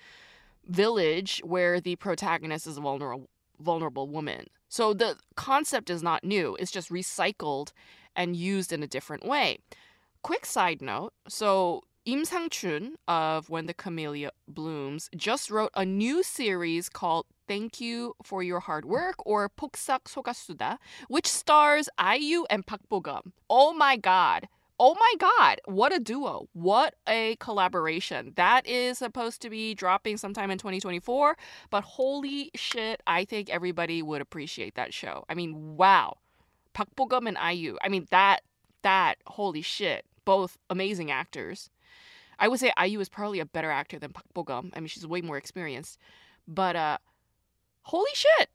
village 0.68 1.42
where 1.44 1.80
the 1.80 1.96
protagonist 1.98 2.68
is 2.68 2.78
a 2.78 2.82
vulnerable 2.82 3.30
vulnerable 3.60 4.08
woman. 4.08 4.48
So 4.70 4.94
the 4.94 5.18
concept 5.36 5.90
is 5.90 6.02
not 6.02 6.24
new, 6.24 6.56
it's 6.60 6.72
just 6.72 6.90
recycled 6.90 7.74
and 8.16 8.36
used 8.36 8.72
in 8.72 8.84
a 8.84 8.88
different 8.88 9.26
way. 9.26 9.60
Quick 10.22 10.46
side 10.46 10.82
note 10.82 11.14
so 11.28 11.84
Im 12.12 12.26
Sang 12.26 12.50
Chun 12.50 12.96
of 13.08 13.52
When 13.52 13.68
the 13.68 13.74
Camellia 13.76 14.32
Blooms 14.48 15.12
just 15.16 15.52
wrote 15.52 15.70
a 15.76 15.86
new 15.86 16.24
series 16.24 16.90
called 16.90 17.28
Thank 17.48 17.80
You 17.80 18.16
for 18.24 18.42
Your 18.42 18.62
Hard 18.62 18.86
Work 18.86 19.18
or 19.28 19.48
Puksak 19.48 20.06
Sogasuda, 20.06 20.80
which 21.08 21.28
stars 21.28 21.88
IU 22.04 22.46
and 22.50 22.66
Park 22.66 22.82
Bo-gum. 22.90 23.34
Oh 23.48 23.74
my 23.74 23.96
god. 23.96 24.48
Oh 24.80 24.96
my 24.96 25.14
god, 25.20 25.62
what 25.66 25.96
a 25.96 26.00
duo. 26.00 26.48
What 26.54 26.96
a 27.08 27.36
collaboration. 27.40 28.34
That 28.38 28.66
is 28.66 28.98
supposed 28.98 29.40
to 29.44 29.52
be 29.52 29.76
dropping 29.76 30.18
sometime 30.18 30.50
in 30.50 30.58
2024, 30.58 31.38
but 31.70 31.84
holy 31.84 32.50
shit, 32.56 33.04
I 33.06 33.24
think 33.24 33.52
everybody 33.52 34.02
would 34.02 34.22
appreciate 34.22 34.74
that 34.74 34.96
show. 34.96 35.26
I 35.30 35.36
mean, 35.36 35.78
wow. 35.78 36.18
Park 36.74 36.88
Bo-gum 36.96 37.28
and 37.28 37.38
IU. 37.38 37.78
I 37.84 37.90
mean, 37.90 38.08
that 38.10 38.42
that 38.82 39.18
holy 39.28 39.62
shit. 39.62 40.06
Both 40.26 40.58
amazing 40.72 41.12
actors. 41.12 41.70
I 42.40 42.48
would 42.48 42.60
say 42.60 42.72
IU 42.84 43.00
is 43.00 43.10
probably 43.10 43.40
a 43.40 43.46
better 43.46 43.70
actor 43.70 44.00
than 44.00 44.12
Park 44.12 44.26
Bo-gum. 44.34 44.72
I 44.74 44.80
mean, 44.80 44.88
she's 44.88 45.06
way 45.06 45.22
more 45.22 45.38
experienced. 45.38 45.98
But 46.48 46.76
uh 46.76 46.98
holy 47.84 48.12
shit. 48.14 48.50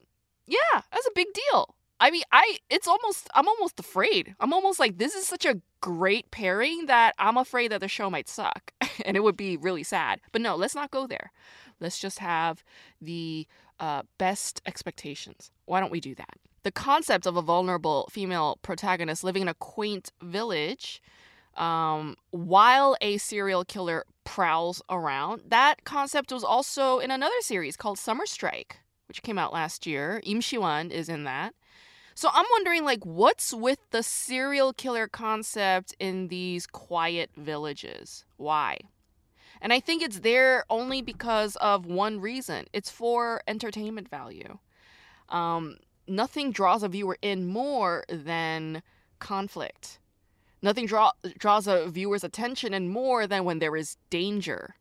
Yeah, 0.47 0.83
that's 0.93 1.07
a 1.07 1.15
big 1.15 1.29
deal. 1.33 1.75
I 2.01 2.11
mean, 2.11 2.23
I 2.33 2.59
it's 2.71 2.89
almost 2.89 3.29
I'm 3.35 3.49
almost 3.49 3.79
afraid. 3.79 4.35
I'm 4.41 4.53
almost 4.53 4.79
like 4.81 4.99
this 4.99 5.15
is 5.15 5.27
such 5.27 5.45
a 5.45 5.61
great 5.81 6.31
pairing 6.31 6.87
that 6.87 7.15
I'm 7.19 7.37
afraid 7.37 7.71
that 7.71 7.81
the 7.81 7.89
show 7.89 8.11
might 8.11 8.29
suck 8.29 8.73
and 9.05 9.17
it 9.17 9.23
would 9.23 9.37
be 9.37 9.57
really 9.57 9.85
sad. 9.85 10.21
But 10.33 10.43
no, 10.43 10.57
let's 10.57 10.75
not 10.75 10.91
go 10.91 11.07
there. 11.07 11.31
Let's 11.81 11.99
just 11.99 12.19
have 12.19 12.65
the 13.01 13.47
uh, 13.81 14.03
best 14.19 14.63
expectations. 14.67 15.51
Why 15.67 15.81
don't 15.81 15.93
we 15.93 16.01
do 16.01 16.15
that? 16.15 16.39
The 16.63 16.73
concept 16.73 17.27
of 17.27 17.37
a 17.37 17.43
vulnerable 17.43 18.09
female 18.11 18.59
protagonist 18.63 19.25
living 19.25 19.43
in 19.43 19.49
a 19.49 19.55
quaint 19.55 20.13
village 20.23 21.03
um, 21.57 22.17
while 22.31 22.97
a 23.01 23.19
serial 23.19 23.65
killer 23.65 24.05
prowls 24.25 24.83
around, 24.91 25.43
that 25.49 25.85
concept 25.85 26.33
was 26.33 26.45
also 26.45 26.99
in 26.99 27.11
another 27.11 27.41
series 27.41 27.77
called 27.77 27.99
Summer 27.99 28.27
Strike, 28.27 28.79
which 29.09 29.23
came 29.23 29.39
out 29.39 29.53
last 29.53 29.87
year. 29.87 30.21
Im 30.25 30.41
Siwan 30.41 30.91
is 30.91 31.09
in 31.09 31.25
that. 31.25 31.55
So 32.15 32.29
I'm 32.33 32.47
wondering, 32.53 32.85
like, 32.85 33.05
what's 33.05 33.53
with 33.53 33.79
the 33.91 34.03
serial 34.03 34.73
killer 34.73 35.09
concept 35.09 35.97
in 35.99 36.29
these 36.29 36.67
quiet 36.67 37.31
villages? 37.37 38.25
Why? 38.37 38.79
And 39.61 39.73
I 39.73 39.81
think 39.81 40.03
it's 40.03 40.21
there 40.21 40.65
only 40.71 41.03
because 41.03 41.57
of 41.57 41.87
one 41.87 42.21
reason 42.21 42.67
it's 42.73 42.91
for 42.91 43.43
entertainment 43.49 44.09
value. 44.09 44.59
Um, 45.29 45.79
nothing 46.07 46.53
draws 46.53 46.83
a 46.83 46.89
viewer 46.89 47.19
in 47.23 47.47
more 47.47 48.05
than 48.09 48.83
conflict. 49.19 49.99
Nothing 50.65 50.87
draw, 50.87 51.13
draws 51.39 51.69
a 51.69 51.87
viewer's 51.87 52.25
attention 52.25 52.75
and 52.75 52.91
more 52.91 53.29
than 53.29 53.45
when 53.45 53.61
there 53.61 53.77
is 53.77 53.97
danger. 54.11 54.75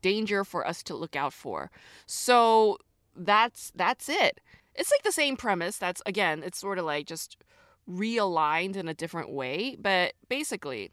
Danger 0.00 0.42
for 0.42 0.66
us 0.66 0.82
to 0.84 0.96
look 0.96 1.14
out 1.14 1.32
for. 1.32 1.70
So 2.06 2.78
that's 3.14 3.70
that's 3.76 4.08
it 4.08 4.40
it's 4.74 4.90
like 4.90 5.02
the 5.02 5.12
same 5.12 5.36
premise. 5.36 5.76
That's 5.76 6.02
again, 6.06 6.42
it's 6.42 6.58
sort 6.58 6.78
of 6.78 6.84
like 6.84 7.06
just 7.06 7.36
realigned 7.88 8.76
in 8.76 8.88
a 8.88 8.94
different 8.94 9.30
way, 9.30 9.76
but 9.78 10.14
basically, 10.28 10.92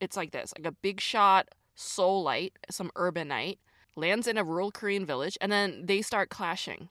it's 0.00 0.16
like 0.16 0.32
this: 0.32 0.52
like 0.56 0.66
a 0.66 0.72
big 0.72 1.00
shot 1.00 1.48
Seoulite, 1.76 2.52
some 2.70 2.90
urbanite 2.96 3.58
lands 3.96 4.26
in 4.26 4.38
a 4.38 4.44
rural 4.44 4.70
Korean 4.70 5.06
village, 5.06 5.38
and 5.40 5.50
then 5.50 5.86
they 5.86 6.02
start 6.02 6.30
clashing. 6.30 6.88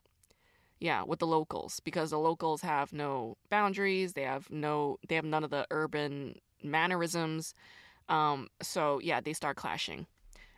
Yeah, 0.80 1.04
with 1.04 1.20
the 1.20 1.28
locals 1.28 1.80
because 1.80 2.10
the 2.10 2.20
locals 2.20 2.62
have 2.62 2.92
no 2.92 3.38
boundaries. 3.50 4.14
They 4.14 4.24
have 4.24 4.52
no, 4.52 4.98
they 5.08 5.16
have 5.16 5.26
none 5.26 5.44
of 5.44 5.50
the 5.50 5.66
urban 5.72 6.36
mannerisms. 6.64 7.54
Um, 8.10 8.50
so 8.62 9.00
yeah, 9.00 9.22
they 9.22 9.34
start 9.34 9.58
clashing. 9.58 10.08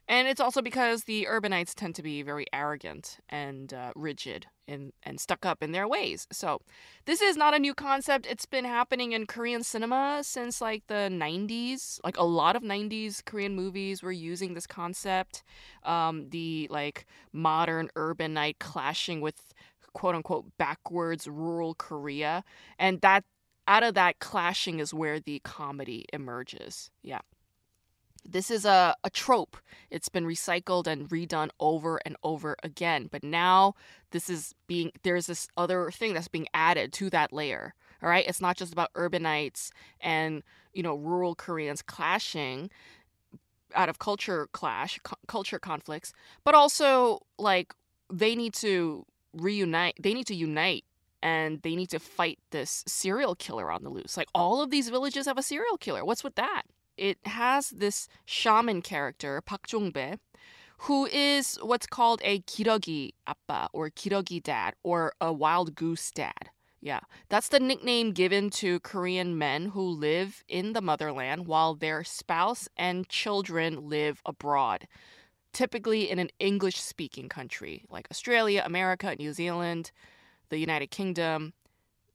And 0.10 0.28
it's 0.28 0.40
also 0.40 0.62
because 0.62 1.04
the 1.04 1.28
urbanites 1.30 1.74
tend 1.76 1.96
to 1.96 2.04
be 2.04 2.22
very 2.22 2.46
arrogant 2.54 3.18
and 3.28 3.74
uh, 3.74 3.92
rigid 3.94 4.48
and, 4.66 4.94
and 5.04 5.20
stuck 5.20 5.46
up 5.46 5.62
in 5.62 5.74
their 5.74 5.88
ways. 5.88 6.28
So, 6.32 6.62
this 7.06 7.22
is 7.22 7.36
not 7.36 7.54
a 7.54 7.60
new 7.60 7.74
concept. 7.74 8.26
It's 8.26 8.46
been 8.46 8.64
happening 8.64 9.12
in 9.12 9.26
Korean 9.26 9.64
cinema 9.64 10.20
since 10.24 10.62
like 10.62 10.84
the 10.88 11.10
90s. 11.12 12.00
Like 12.06 12.18
a 12.18 12.24
lot 12.24 12.56
of 12.56 12.64
90s 12.64 13.24
Korean 13.26 13.54
movies 13.54 14.02
were 14.02 14.12
using 14.12 14.54
this 14.54 14.68
concept. 14.68 15.44
Um, 15.84 16.30
the 16.30 16.68
like 16.70 17.06
modern 17.34 17.90
urbanite 17.98 18.60
clashing 18.60 19.20
with 19.20 19.54
quote 19.94 20.16
unquote 20.16 20.46
backwards 20.58 21.28
rural 21.28 21.76
Korea. 21.76 22.46
And 22.80 23.02
that 23.02 23.26
out 23.68 23.84
of 23.84 23.94
that 23.96 24.20
clashing 24.20 24.80
is 24.80 24.94
where 24.94 25.20
the 25.20 25.40
comedy 25.40 26.06
emerges. 26.14 26.90
Yeah. 27.04 27.22
This 28.30 28.52
is 28.52 28.66
a, 28.66 28.96
a 29.04 29.10
trope. 29.10 29.56
It's 29.90 30.10
been 30.10 30.26
recycled 30.26 30.88
and 30.88 31.08
redone 31.10 31.50
over 31.60 32.00
and 32.06 32.18
over 32.24 32.58
again. 32.64 33.08
But 33.12 33.24
now 33.24 33.76
this 34.12 34.30
is 34.30 34.54
being, 34.68 34.92
there's 35.04 35.28
this 35.28 35.48
other 35.56 35.92
thing 35.92 36.14
that's 36.14 36.28
being 36.28 36.48
added 36.54 36.92
to 36.94 37.10
that 37.12 37.32
layer. 37.32 37.74
All 38.02 38.10
right. 38.10 38.26
It's 38.28 38.42
not 38.42 38.58
just 38.58 38.74
about 38.74 38.94
urbanites 38.94 39.72
and, 40.02 40.44
you 40.74 40.84
know, 40.84 40.96
rural 40.96 41.36
Koreans 41.36 41.82
clashing 41.82 42.70
out 43.76 43.90
of 43.90 44.00
culture 44.00 44.48
clash, 44.52 45.00
culture 45.28 45.60
conflicts, 45.60 46.14
but 46.44 46.56
also 46.56 47.20
like 47.38 47.74
they 48.12 48.36
need 48.36 48.54
to 48.56 49.06
reunite, 49.34 49.96
they 50.02 50.14
need 50.14 50.28
to 50.28 50.36
unite 50.36 50.86
and 51.22 51.62
they 51.62 51.76
need 51.76 51.90
to 51.90 52.00
fight 52.00 52.40
this 52.52 52.84
serial 52.88 53.36
killer 53.36 53.72
on 53.72 53.84
the 53.84 53.90
loose. 53.90 54.18
Like 54.18 54.30
all 54.34 54.62
of 54.62 54.70
these 54.70 54.90
villages 54.90 55.26
have 55.26 55.38
a 55.38 55.44
serial 55.44 55.78
killer. 55.78 56.06
What's 56.06 56.24
with 56.24 56.36
that? 56.36 56.64
it 56.98 57.20
has 57.26 57.70
this 57.70 58.08
shaman 58.26 58.82
character, 58.82 59.40
Park 59.42 59.68
Jong-bae, 59.68 60.18
who 60.80 61.06
is 61.06 61.58
what's 61.62 61.88
called 61.88 62.22
a 62.24 62.42
kirogi 62.42 63.14
appa 63.26 63.70
or 63.72 63.90
kirogi 63.90 64.42
dad 64.42 64.76
or 64.84 65.14
a 65.22 65.32
wild 65.32 65.76
goose 65.76 66.12
dad. 66.12 66.50
Yeah, 66.80 67.00
that's 67.30 67.50
the 67.50 67.60
nickname 67.60 68.12
given 68.12 68.52
to 68.52 68.80
Korean 68.82 69.38
men 69.38 69.68
who 69.68 69.82
live 69.82 70.44
in 70.48 70.74
the 70.74 70.82
motherland 70.82 71.48
while 71.48 71.74
their 71.74 72.04
spouse 72.04 72.70
and 72.78 73.10
children 73.10 73.90
live 73.90 74.22
abroad, 74.26 74.88
typically 75.54 76.10
in 76.10 76.20
an 76.20 76.30
English 76.40 76.80
speaking 76.80 77.30
country 77.30 77.84
like 77.90 78.08
Australia, 78.12 78.62
America, 78.64 79.16
New 79.18 79.34
Zealand, 79.34 79.92
the 80.50 80.58
United 80.58 80.92
Kingdom. 80.92 81.54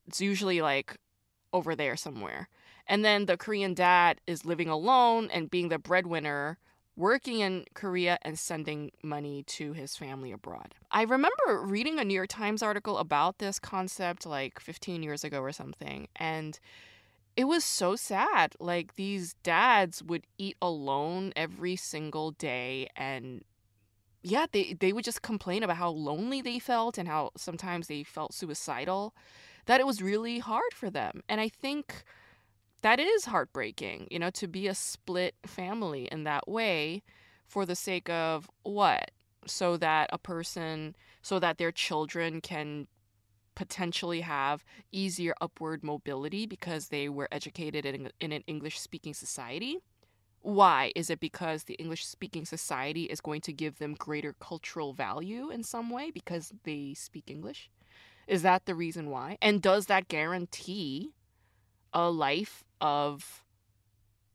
It's 0.07 0.21
usually 0.21 0.61
like 0.61 0.97
over 1.53 1.75
there 1.75 1.97
somewhere. 1.97 2.49
And 2.87 3.05
then 3.05 3.27
the 3.27 3.37
Korean 3.37 3.75
dad 3.75 4.21
is 4.27 4.45
living 4.45 4.69
alone 4.69 5.31
and 5.33 5.51
being 5.51 5.69
the 5.69 5.79
breadwinner, 5.79 6.59
working 6.97 7.41
in 7.41 7.65
Korea 7.75 8.19
and 8.23 8.39
sending 8.39 8.91
money 9.03 9.45
to 9.45 9.73
his 9.73 9.97
family 9.97 10.33
abroad. 10.33 10.75
I 10.91 11.03
remember 11.03 11.63
reading 11.63 11.99
a 11.99 12.05
New 12.05 12.15
York 12.15 12.29
Times 12.29 12.63
article 12.63 12.99
about 12.99 13.39
this 13.39 13.59
concept 13.59 14.27
like 14.27 14.61
15 14.61 15.03
years 15.03 15.25
ago 15.25 15.41
or 15.41 15.53
something. 15.53 16.09
And 16.17 16.59
it 17.37 17.45
was 17.45 17.65
so 17.65 17.97
sad. 17.97 18.55
Like 18.59 18.97
these 18.97 19.35
dads 19.43 20.03
would 20.03 20.27
eat 20.37 20.57
alone 20.61 21.33
every 21.37 21.77
single 21.77 22.33
day 22.33 22.89
and 22.97 23.43
yeah, 24.23 24.47
they 24.53 24.75
they 24.75 24.93
would 24.93 25.05
just 25.05 25.23
complain 25.23 25.63
about 25.63 25.77
how 25.77 25.91
lonely 25.91 26.41
they 26.43 26.59
felt 26.59 26.99
and 26.99 27.09
how 27.09 27.31
sometimes 27.37 27.89
they 27.89 28.03
felt 28.05 28.35
suicidal, 28.35 29.15
that 29.67 29.81
it 29.81 29.87
was 29.87 30.03
really 30.03 30.39
hard 30.39 30.73
for 30.75 30.91
them. 30.91 31.23
And 31.29 31.41
I 31.41 31.49
think 31.49 32.05
that 32.83 32.99
is 33.01 33.27
heartbreaking, 33.27 34.09
you 34.11 34.19
know, 34.19 34.31
to 34.31 34.49
be 34.49 34.69
a 34.69 34.75
split 34.75 35.35
family 35.47 36.09
in 36.11 36.25
that 36.25 36.49
way 36.49 37.03
for 37.47 37.67
the 37.67 37.77
sake 37.77 38.09
of 38.11 38.51
what? 38.63 39.11
So 39.47 39.77
that 39.79 40.11
a 40.13 40.19
person, 40.19 40.97
so 41.23 41.39
that 41.39 41.59
their 41.59 41.73
children 41.73 42.41
can 42.41 42.87
potentially 43.55 44.23
have 44.23 44.65
easier 44.93 45.35
upward 45.41 45.85
mobility 45.85 46.47
because 46.47 46.89
they 46.89 47.09
were 47.09 47.29
educated 47.31 47.85
in, 47.85 48.11
in 48.21 48.33
an 48.33 48.43
English 48.47 48.81
speaking 48.81 49.15
society. 49.15 49.79
Why? 50.43 50.93
Is 50.97 51.09
it 51.09 51.21
because 51.21 51.65
the 51.65 51.75
English 51.75 52.05
speaking 52.05 52.45
society 52.45 53.05
is 53.05 53.21
going 53.21 53.41
to 53.43 53.53
give 53.53 53.79
them 53.79 53.95
greater 53.95 54.35
cultural 54.41 54.93
value 54.93 55.51
in 55.51 55.63
some 55.63 55.89
way 55.89 56.11
because 56.11 56.53
they 56.65 56.95
speak 56.95 57.31
English? 57.31 57.71
Is 58.27 58.43
that 58.43 58.67
the 58.67 58.75
reason 58.75 59.09
why? 59.11 59.39
And 59.41 59.63
does 59.63 59.87
that 59.87 60.09
guarantee 60.09 61.15
a 61.93 62.11
life 62.11 62.65
of, 62.81 63.45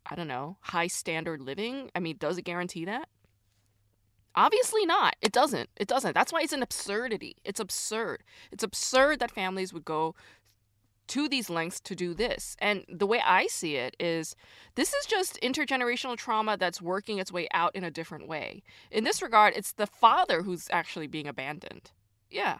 I 0.05 0.15
don't 0.15 0.29
know, 0.29 0.57
high 0.61 0.87
standard 0.87 1.41
living? 1.41 1.91
I 1.93 1.99
mean, 1.99 2.15
does 2.17 2.37
it 2.37 2.43
guarantee 2.43 2.85
that? 2.85 3.09
Obviously 4.33 4.85
not. 4.85 5.15
It 5.21 5.31
doesn't. 5.31 5.69
It 5.75 5.87
doesn't. 5.87 6.13
That's 6.13 6.31
why 6.31 6.41
it's 6.41 6.53
an 6.53 6.61
absurdity. 6.61 7.37
It's 7.43 7.59
absurd. 7.59 8.23
It's 8.51 8.63
absurd 8.63 9.19
that 9.19 9.31
families 9.31 9.73
would 9.73 9.83
go 9.83 10.15
to 11.07 11.29
these 11.29 11.49
lengths 11.49 11.79
to 11.81 11.95
do 11.95 12.13
this. 12.13 12.55
And 12.59 12.85
the 12.89 13.07
way 13.07 13.21
I 13.25 13.47
see 13.47 13.75
it 13.75 13.95
is 13.99 14.35
this 14.75 14.93
is 14.93 15.05
just 15.05 15.39
intergenerational 15.41 16.17
trauma 16.17 16.57
that's 16.57 16.81
working 16.81 17.19
its 17.19 17.31
way 17.31 17.47
out 17.53 17.75
in 17.75 17.83
a 17.83 17.91
different 17.91 18.27
way. 18.27 18.63
In 18.91 19.03
this 19.03 19.21
regard, 19.21 19.53
it's 19.55 19.71
the 19.71 19.87
father 19.87 20.43
who's 20.43 20.67
actually 20.71 21.07
being 21.07 21.27
abandoned. 21.27 21.91
Yeah. 22.29 22.59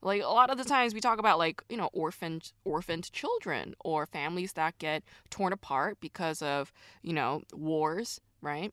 Like 0.00 0.22
a 0.22 0.26
lot 0.26 0.50
of 0.50 0.58
the 0.58 0.64
times 0.64 0.94
we 0.94 1.00
talk 1.00 1.18
about 1.18 1.38
like, 1.38 1.62
you 1.68 1.76
know, 1.76 1.90
orphaned 1.92 2.52
orphaned 2.64 3.10
children 3.12 3.74
or 3.80 4.06
families 4.06 4.52
that 4.52 4.78
get 4.78 5.02
torn 5.30 5.52
apart 5.52 5.98
because 6.00 6.40
of, 6.40 6.72
you 7.02 7.12
know, 7.12 7.42
wars, 7.52 8.20
right? 8.40 8.72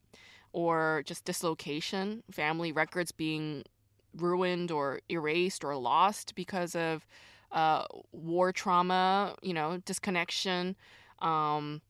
Or 0.52 1.04
just 1.06 1.26
dislocation, 1.26 2.24
family 2.32 2.72
records 2.72 3.12
being 3.12 3.64
ruined 4.16 4.72
or 4.72 5.02
erased 5.10 5.64
or 5.64 5.76
lost 5.76 6.36
because 6.36 6.76
of 6.76 7.06
uh, 7.56 7.86
war 8.12 8.52
trauma, 8.52 9.36
you 9.42 9.54
know, 9.54 9.78
disconnection, 9.86 10.76
um, 11.20 11.82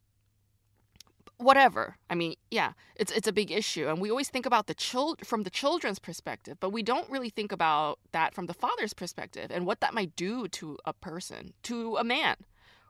whatever. 1.37 1.97
I 2.09 2.15
mean, 2.15 2.35
yeah, 2.51 2.73
it's 2.95 3.11
it's 3.11 3.27
a 3.27 3.33
big 3.33 3.51
issue, 3.51 3.87
and 3.87 3.99
we 3.99 4.09
always 4.09 4.29
think 4.29 4.45
about 4.45 4.67
the 4.67 4.75
child 4.75 5.25
from 5.25 5.43
the 5.43 5.49
children's 5.49 5.99
perspective, 5.99 6.57
but 6.59 6.69
we 6.69 6.83
don't 6.83 7.09
really 7.09 7.29
think 7.29 7.51
about 7.51 7.99
that 8.11 8.33
from 8.33 8.45
the 8.45 8.53
father's 8.53 8.93
perspective 8.93 9.51
and 9.51 9.65
what 9.65 9.81
that 9.81 9.93
might 9.93 10.15
do 10.15 10.47
to 10.49 10.77
a 10.85 10.93
person, 10.93 11.53
to 11.63 11.97
a 11.97 12.03
man, 12.03 12.35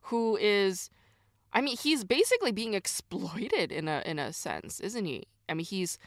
who 0.03 0.37
is, 0.37 0.89
I 1.53 1.61
mean, 1.61 1.77
he's 1.77 2.03
basically 2.03 2.51
being 2.51 2.73
exploited 2.73 3.71
in 3.71 3.87
a 3.87 4.03
in 4.05 4.19
a 4.19 4.33
sense, 4.33 4.81
isn't 4.81 5.05
he? 5.05 5.23
I 5.47 5.53
mean, 5.53 5.65
he's 5.65 5.97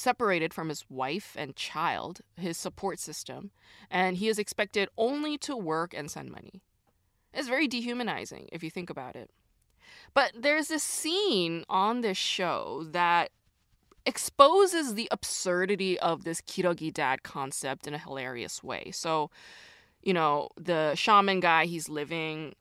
separated 0.00 0.54
from 0.54 0.68
his 0.68 0.84
wife 0.88 1.34
and 1.38 1.56
child, 1.56 2.20
his 2.36 2.56
support 2.56 2.98
system, 2.98 3.50
and 3.90 4.16
he 4.16 4.28
is 4.28 4.38
expected 4.38 4.88
only 4.96 5.38
to 5.38 5.56
work 5.56 5.94
and 5.94 6.10
send 6.10 6.30
money. 6.30 6.62
It's 7.32 7.48
very 7.48 7.68
dehumanizing 7.68 8.48
if 8.52 8.62
you 8.62 8.70
think 8.70 8.90
about 8.90 9.16
it. 9.16 9.30
But 10.14 10.32
there's 10.34 10.68
this 10.68 10.82
scene 10.82 11.64
on 11.68 12.00
this 12.00 12.16
show 12.16 12.86
that 12.90 13.30
exposes 14.06 14.94
the 14.94 15.08
absurdity 15.10 15.98
of 16.00 16.24
this 16.24 16.40
Kirogi 16.40 16.92
dad 16.92 17.22
concept 17.22 17.86
in 17.86 17.94
a 17.94 17.98
hilarious 17.98 18.62
way. 18.62 18.90
So, 18.92 19.30
you 20.02 20.14
know, 20.14 20.48
the 20.56 20.94
shaman 20.94 21.40
guy, 21.40 21.66
he's 21.66 21.88
living 21.88 22.54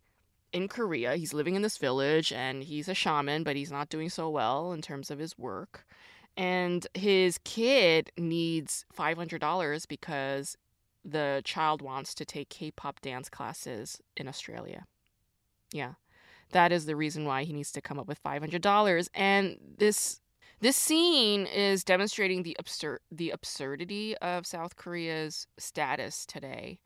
in 0.52 0.68
Korea. 0.68 1.16
He's 1.16 1.34
living 1.34 1.56
in 1.56 1.62
this 1.62 1.78
village 1.78 2.34
and 2.34 2.64
he's 2.64 2.90
a 2.90 2.94
shaman, 2.94 3.44
but 3.44 3.56
he's 3.56 3.72
not 3.72 3.90
doing 3.90 4.10
so 4.10 4.30
well 4.30 4.74
in 4.74 4.82
terms 4.82 5.10
of 5.10 5.20
his 5.20 5.38
work 5.38 5.86
and 6.38 6.86
his 6.94 7.40
kid 7.44 8.12
needs 8.18 8.86
$500 8.98 9.88
because 9.88 10.56
the 11.04 11.42
child 11.44 11.82
wants 11.82 12.14
to 12.14 12.26
take 12.26 12.50
K-pop 12.50 13.02
dance 13.02 13.28
classes 13.28 14.00
in 14.16 14.28
Australia. 14.28 14.86
Yeah. 15.74 15.94
That 16.52 16.72
is 16.72 16.86
the 16.86 16.96
reason 16.96 17.26
why 17.26 17.44
he 17.44 17.54
needs 17.54 17.72
to 17.74 17.82
come 17.82 18.00
up 18.00 18.08
with 18.08 18.24
$500 18.24 19.10
and 19.14 19.58
this 19.78 20.22
this 20.60 20.76
scene 20.76 21.46
is 21.46 21.84
demonstrating 21.84 22.42
the 22.42 22.56
absurd 22.58 23.00
the 23.12 23.30
absurdity 23.30 24.18
of 24.18 24.48
South 24.48 24.76
Korea's 24.76 25.46
status 25.60 26.26
today 26.26 26.80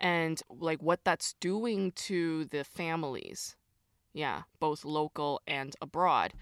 and 0.00 0.42
like 0.48 0.82
what 0.82 1.04
that's 1.04 1.34
doing 1.34 1.92
to 1.92 2.46
the 2.46 2.64
families. 2.64 3.56
Yeah, 4.12 4.42
both 4.58 4.84
local 4.84 5.40
and 5.46 5.74
abroad. 5.80 6.32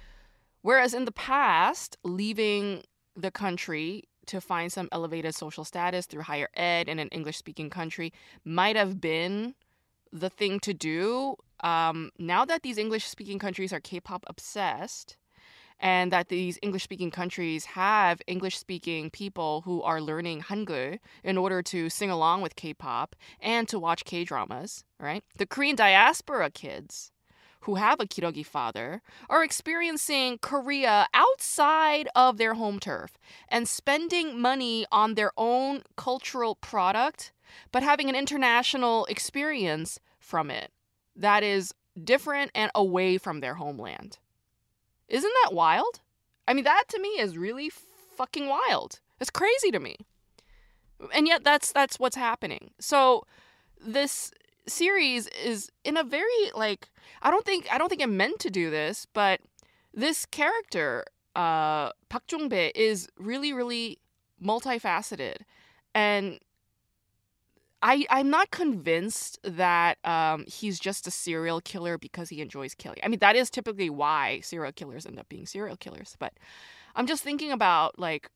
Whereas 0.63 0.95
in 0.95 1.05
the 1.05 1.13
past, 1.13 1.97
leaving 2.05 2.83
the 3.15 3.31
country 3.31 4.05
to 4.27 4.41
find 4.41 4.73
some 4.73 4.89
elevated 4.93 5.35
social 5.35 5.65
status 5.65 6.07
through 6.07 6.23
higher 6.23 6.49
ed 6.55 6.89
in 6.89 6.99
an 6.99 7.09
English 7.09 7.37
speaking 7.37 7.71
country 7.71 8.13
might 8.45 8.77
have 8.77 9.01
been 9.01 9.55
the 10.13 10.31
thing 10.31 10.61
to 10.61 10.73
do. 10.73 11.37
Um, 11.61 12.11
now 12.19 12.45
that 12.45 12.63
these 12.63 12.79
English 12.79 13.07
speaking 13.07 13.39
countries 13.39 13.73
are 13.73 13.81
K 13.81 14.01
pop 14.01 14.25
obsessed, 14.29 15.17
and 15.81 16.13
that 16.13 16.29
these 16.29 16.59
English 16.63 16.85
speaking 16.85 17.11
countries 17.11 17.65
have 17.65 18.23
English 18.27 18.57
speaking 18.57 19.11
people 19.11 19.63
who 19.63 19.83
are 19.83 20.01
learning 20.01 20.43
Hangul 20.43 20.99
in 21.25 21.37
order 21.37 21.63
to 21.63 21.91
sing 21.91 22.11
along 22.11 22.43
with 22.43 22.57
K 22.57 22.73
pop 22.73 23.17
and 23.41 23.69
to 23.69 23.79
watch 23.79 24.05
K 24.05 24.25
dramas, 24.25 24.85
right? 25.01 25.25
The 25.37 25.47
Korean 25.47 25.77
diaspora 25.77 26.51
kids 26.51 27.12
who 27.63 27.77
have 27.77 28.01
a 28.01 28.07
Kirogi 28.07 28.45
father 28.45 29.03
are 29.29 29.45
experiencing 29.45 30.39
Korea 30.39 31.07
outside 31.15 32.09
of 32.15 32.37
their 32.37 32.55
home 32.55 32.81
turf 32.81 33.19
and 33.49 33.69
spending 33.69 34.41
money 34.41 34.87
on 34.91 35.15
their 35.15 35.33
own 35.37 35.83
cultural 35.97 36.57
product, 36.57 37.33
but 37.71 37.83
having 37.83 38.09
an 38.09 38.17
international 38.17 39.07
experience 39.07 40.01
from 40.19 40.51
it 40.51 40.73
that 41.15 41.43
is 41.43 41.75
different 42.03 42.51
and 42.55 42.71
away 42.75 43.19
from 43.19 43.41
their 43.41 43.55
homeland. 43.55 44.19
Isn't 45.09 45.33
that 45.45 45.55
wild? 45.55 46.01
I 46.49 46.55
mean, 46.55 46.65
that 46.65 46.85
to 46.89 46.99
me 46.99 47.09
is 47.11 47.37
really 47.37 47.71
fucking 48.17 48.49
wild. 48.49 49.01
It's 49.21 49.31
crazy 49.31 49.71
to 49.71 49.79
me. 49.79 49.97
And 51.15 51.27
yet 51.27 51.45
that's 51.45 51.73
that's 51.73 51.99
what's 51.99 52.17
happening. 52.17 52.71
So 52.81 53.25
this 53.85 54.33
series 54.67 55.27
is 55.29 55.71
in 55.85 55.97
a 55.97 56.05
very 56.05 56.51
like 56.55 56.89
I 57.23 57.31
don't 57.31 57.45
think 57.45 57.67
I 57.73 57.79
don't 57.79 57.89
think 57.89 58.03
I'm 58.03 58.17
meant 58.17 58.39
to 58.41 58.51
do 58.51 58.71
this, 58.71 59.07
but 59.13 59.41
this 59.95 60.27
character, 60.27 61.05
uh, 61.37 61.91
Park 62.09 62.27
Jong-bae, 62.27 62.73
is 62.75 63.09
really 63.19 63.53
really 63.53 63.99
multifaceted, 64.43 65.39
and 65.95 66.39
I 67.83 68.07
I'm 68.11 68.31
not 68.31 68.51
convinced 68.51 69.39
that 69.43 69.99
um, 70.05 70.45
he's 70.47 70.79
just 70.79 71.07
a 71.07 71.11
serial 71.11 71.61
killer 71.61 71.99
because 71.99 72.29
he 72.29 72.41
enjoys 72.41 72.75
killing. 72.75 73.01
I 73.03 73.09
mean 73.09 73.21
that 73.21 73.37
is 73.37 73.51
typically 73.51 73.91
why 73.91 74.41
serial 74.41 74.73
killers 74.73 75.07
end 75.07 75.19
up 75.19 75.29
being 75.29 75.47
serial 75.47 75.77
killers, 75.77 76.17
but 76.19 76.33
I'm 76.95 77.07
just 77.07 77.23
thinking 77.23 77.51
about 77.51 77.99
like 77.99 78.31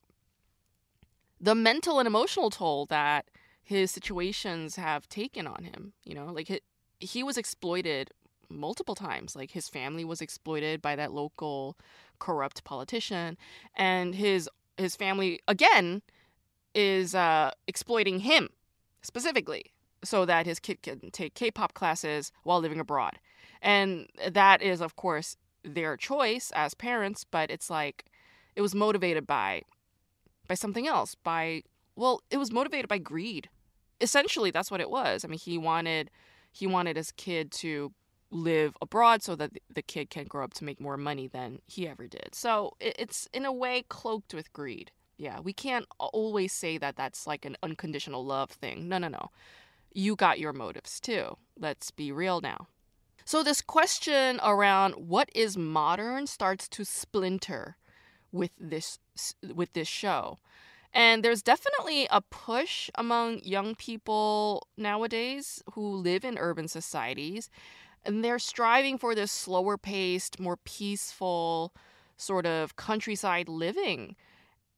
the 1.40 1.54
mental 1.54 1.98
and 1.98 2.06
emotional 2.06 2.50
toll 2.50 2.86
that 2.86 3.26
his 3.66 3.90
situations 3.90 4.76
have 4.76 5.08
taken 5.08 5.46
on 5.46 5.64
him. 5.64 5.92
You 6.04 6.14
know, 6.14 6.26
like 6.26 6.46
he, 6.46 6.60
he 7.00 7.22
was 7.24 7.36
exploited 7.36 8.12
multiple 8.48 8.94
times. 8.94 9.34
Like 9.34 9.50
his 9.50 9.68
family 9.68 10.04
was 10.04 10.22
exploited 10.22 10.80
by 10.80 10.94
that 10.94 11.12
local 11.12 11.76
corrupt 12.20 12.62
politician, 12.62 13.36
and 13.74 14.14
his 14.14 14.48
his 14.78 14.94
family 14.94 15.40
again 15.48 16.02
is 16.74 17.14
uh, 17.14 17.50
exploiting 17.66 18.20
him 18.20 18.50
specifically 19.02 19.72
so 20.04 20.24
that 20.24 20.46
his 20.46 20.60
kid 20.60 20.82
can 20.82 21.10
take 21.10 21.34
K-pop 21.34 21.74
classes 21.74 22.30
while 22.44 22.60
living 22.60 22.78
abroad. 22.78 23.18
And 23.62 24.08
that 24.30 24.62
is, 24.62 24.80
of 24.80 24.94
course, 24.94 25.36
their 25.64 25.96
choice 25.96 26.52
as 26.54 26.74
parents, 26.74 27.24
but 27.24 27.50
it's 27.50 27.68
like 27.68 28.04
it 28.54 28.62
was 28.62 28.76
motivated 28.76 29.26
by 29.26 29.62
by 30.46 30.54
something 30.54 30.86
else, 30.86 31.16
by 31.16 31.64
well, 31.96 32.20
it 32.30 32.36
was 32.36 32.52
motivated 32.52 32.88
by 32.88 32.98
greed 32.98 33.48
essentially 34.00 34.50
that's 34.50 34.70
what 34.70 34.80
it 34.80 34.90
was. 34.90 35.24
I 35.24 35.28
mean, 35.28 35.38
he 35.38 35.58
wanted 35.58 36.10
he 36.52 36.66
wanted 36.66 36.96
his 36.96 37.12
kid 37.12 37.50
to 37.52 37.92
live 38.30 38.76
abroad 38.80 39.22
so 39.22 39.36
that 39.36 39.52
the 39.72 39.82
kid 39.82 40.10
can 40.10 40.24
grow 40.24 40.44
up 40.44 40.54
to 40.54 40.64
make 40.64 40.80
more 40.80 40.96
money 40.96 41.28
than 41.28 41.60
he 41.66 41.86
ever 41.86 42.06
did. 42.06 42.30
So 42.32 42.76
it's 42.80 43.28
in 43.32 43.44
a 43.44 43.52
way 43.52 43.84
cloaked 43.88 44.34
with 44.34 44.52
greed. 44.52 44.90
Yeah, 45.18 45.40
we 45.40 45.52
can't 45.52 45.86
always 45.98 46.52
say 46.52 46.76
that 46.78 46.96
that's 46.96 47.26
like 47.26 47.44
an 47.44 47.56
unconditional 47.62 48.24
love 48.24 48.50
thing. 48.50 48.88
No, 48.88 48.98
no, 48.98 49.08
no. 49.08 49.30
You 49.92 50.14
got 50.16 50.38
your 50.38 50.52
motives 50.52 51.00
too. 51.00 51.36
Let's 51.58 51.90
be 51.90 52.12
real 52.12 52.40
now. 52.40 52.68
So 53.24 53.42
this 53.42 53.60
question 53.60 54.38
around 54.42 54.92
what 54.94 55.30
is 55.34 55.56
modern 55.56 56.26
starts 56.26 56.68
to 56.68 56.84
splinter 56.84 57.76
with 58.30 58.52
this 58.58 58.98
with 59.54 59.72
this 59.72 59.88
show. 59.88 60.38
And 60.96 61.22
there's 61.22 61.42
definitely 61.42 62.08
a 62.10 62.22
push 62.22 62.90
among 62.96 63.40
young 63.44 63.74
people 63.74 64.66
nowadays 64.78 65.62
who 65.74 65.96
live 65.96 66.24
in 66.24 66.38
urban 66.38 66.68
societies. 66.68 67.50
And 68.04 68.24
they're 68.24 68.38
striving 68.38 68.98
for 68.98 69.14
this 69.14 69.32
slower 69.32 69.78
paced, 69.78 70.40
more 70.40 70.58
peaceful 70.58 71.74
sort 72.16 72.46
of 72.46 72.76
countryside 72.76 73.48
living. 73.48 74.16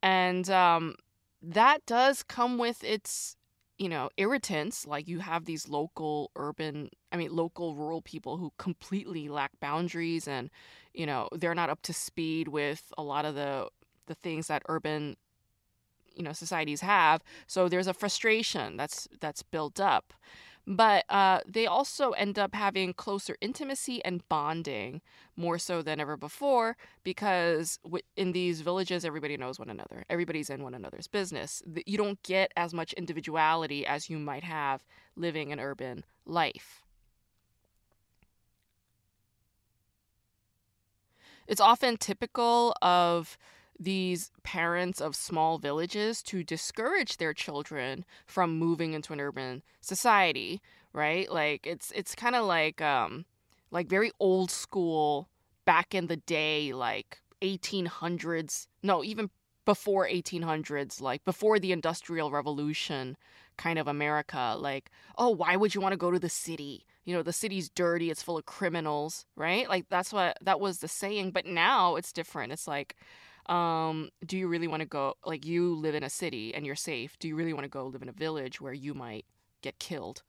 And 0.03 0.49
um, 0.49 0.95
that 1.41 1.85
does 1.85 2.23
come 2.23 2.57
with 2.57 2.83
its 2.83 3.37
you 3.77 3.89
know 3.89 4.09
irritants 4.17 4.85
like 4.87 5.07
you 5.07 5.19
have 5.19 5.45
these 5.45 5.69
local 5.69 6.31
urban 6.35 6.89
i 7.11 7.17
mean 7.17 7.33
local 7.35 7.75
rural 7.75 8.01
people 8.01 8.37
who 8.37 8.51
completely 8.57 9.29
lack 9.29 9.51
boundaries 9.61 10.27
and 10.27 10.49
you 10.93 11.05
know 11.05 11.29
they're 11.33 11.55
not 11.55 11.69
up 11.69 11.81
to 11.81 11.93
speed 11.93 12.49
with 12.49 12.91
a 12.97 13.03
lot 13.03 13.25
of 13.25 13.35
the 13.35 13.67
the 14.07 14.15
things 14.15 14.47
that 14.47 14.63
urban 14.69 15.15
you 16.19 16.25
know 16.25 16.33
societies 16.33 16.81
have. 16.81 17.23
So 17.47 17.69
there's 17.69 17.87
a 17.87 17.95
frustration 17.95 18.77
that's 18.77 19.07
that's 19.21 19.43
built 19.43 19.79
up. 19.79 20.13
But 20.67 21.05
uh, 21.09 21.39
they 21.47 21.65
also 21.65 22.11
end 22.11 22.37
up 22.37 22.53
having 22.53 22.93
closer 22.93 23.35
intimacy 23.41 24.05
and 24.05 24.27
bonding 24.29 25.01
more 25.35 25.57
so 25.57 25.81
than 25.81 25.99
ever 25.99 26.15
before 26.15 26.77
because 27.03 27.79
in 28.15 28.33
these 28.33 28.61
villages 28.61 29.03
everybody 29.03 29.37
knows 29.37 29.57
one 29.57 29.69
another. 29.71 30.05
Everybody's 30.09 30.49
in 30.49 30.63
one 30.63 30.75
another's 30.75 31.07
business. 31.07 31.63
You 31.87 31.97
don't 31.97 32.21
get 32.23 32.51
as 32.55 32.73
much 32.73 32.93
individuality 32.93 33.85
as 33.85 34.09
you 34.09 34.19
might 34.19 34.43
have 34.43 34.83
living 35.15 35.51
an 35.51 35.59
urban 35.59 36.05
life. 36.25 36.83
It's 41.47 41.61
often 41.61 41.97
typical 41.97 42.75
of 42.81 43.37
these 43.79 44.31
parents 44.43 44.99
of 44.99 45.15
small 45.15 45.57
villages 45.57 46.21
to 46.23 46.43
discourage 46.43 47.17
their 47.17 47.33
children 47.33 48.05
from 48.25 48.57
moving 48.57 48.93
into 48.93 49.13
an 49.13 49.21
urban 49.21 49.63
society, 49.81 50.61
right? 50.93 51.31
Like 51.31 51.65
it's 51.65 51.91
it's 51.91 52.15
kind 52.15 52.35
of 52.35 52.45
like 52.45 52.81
um 52.81 53.25
like 53.71 53.87
very 53.87 54.11
old 54.19 54.51
school 54.51 55.29
back 55.65 55.93
in 55.95 56.07
the 56.07 56.17
day 56.17 56.73
like 56.73 57.21
1800s, 57.41 58.67
no, 58.83 59.03
even 59.03 59.29
before 59.65 60.07
1800s, 60.07 60.99
like 60.99 61.23
before 61.23 61.59
the 61.59 61.71
industrial 61.71 62.31
revolution 62.31 63.15
kind 63.57 63.77
of 63.77 63.87
America, 63.87 64.55
like, 64.57 64.89
oh, 65.17 65.29
why 65.29 65.55
would 65.55 65.75
you 65.75 65.81
want 65.81 65.93
to 65.93 65.97
go 65.97 66.11
to 66.11 66.19
the 66.19 66.29
city? 66.29 66.85
You 67.05 67.13
know, 67.13 67.23
the 67.23 67.33
city's 67.33 67.69
dirty, 67.69 68.09
it's 68.09 68.23
full 68.23 68.37
of 68.37 68.45
criminals, 68.45 69.25
right? 69.35 69.69
Like 69.69 69.85
that's 69.89 70.11
what 70.11 70.37
that 70.41 70.59
was 70.59 70.79
the 70.79 70.87
saying, 70.87 71.31
but 71.31 71.45
now 71.45 71.95
it's 71.95 72.11
different. 72.11 72.51
It's 72.51 72.67
like 72.67 72.95
um, 73.49 74.09
do 74.25 74.37
you 74.37 74.47
really 74.47 74.67
want 74.67 74.81
to 74.81 74.87
go 74.87 75.15
like 75.25 75.45
you 75.45 75.75
live 75.75 75.95
in 75.95 76.03
a 76.03 76.09
city 76.09 76.53
and 76.53 76.65
you're 76.65 76.75
safe 76.75 77.17
do 77.19 77.27
you 77.27 77.35
really 77.35 77.53
want 77.53 77.63
to 77.63 77.69
go 77.69 77.87
live 77.87 78.01
in 78.01 78.09
a 78.09 78.13
village 78.13 78.61
where 78.61 78.73
you 78.73 78.93
might 78.93 79.25
get 79.61 79.79
killed 79.79 80.21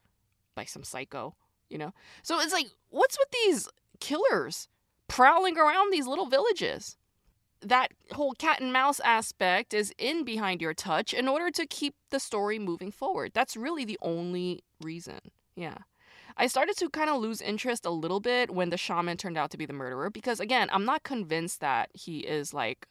by 0.54 0.64
some 0.64 0.82
psycho 0.82 1.34
you 1.70 1.78
know? 1.78 1.94
So 2.22 2.38
it's 2.40 2.52
like 2.52 2.66
what's 2.90 3.16
with 3.16 3.30
these 3.30 3.68
killers 4.00 4.68
prowling 5.08 5.56
around 5.56 5.92
these 5.92 6.06
little 6.06 6.26
villages? 6.26 6.96
That 7.62 7.92
whole 8.12 8.32
cat 8.32 8.60
and 8.60 8.72
mouse 8.72 9.00
aspect 9.00 9.72
is 9.72 9.92
in 9.98 10.24
behind 10.24 10.60
your 10.60 10.74
touch 10.74 11.14
in 11.14 11.28
order 11.28 11.50
to 11.50 11.66
keep 11.66 11.94
the 12.10 12.18
story 12.18 12.58
moving 12.58 12.90
forward. 12.90 13.32
That's 13.34 13.56
really 13.56 13.84
the 13.84 13.98
only 14.02 14.62
reason 14.82 15.20
yeah. 15.56 15.78
I 16.36 16.46
started 16.46 16.76
to 16.78 16.88
kind 16.88 17.10
of 17.10 17.20
lose 17.20 17.42
interest 17.42 17.84
a 17.84 17.90
little 17.90 18.20
bit 18.20 18.50
when 18.50 18.70
the 18.70 18.78
shaman 18.78 19.18
turned 19.18 19.36
out 19.36 19.50
to 19.50 19.58
be 19.58 19.66
the 19.66 19.74
murderer 19.74 20.08
because 20.08 20.40
again, 20.40 20.68
I'm 20.72 20.86
not 20.86 21.02
convinced 21.02 21.60
that 21.60 21.90
he 21.92 22.20
is 22.20 22.54
like 22.54 22.86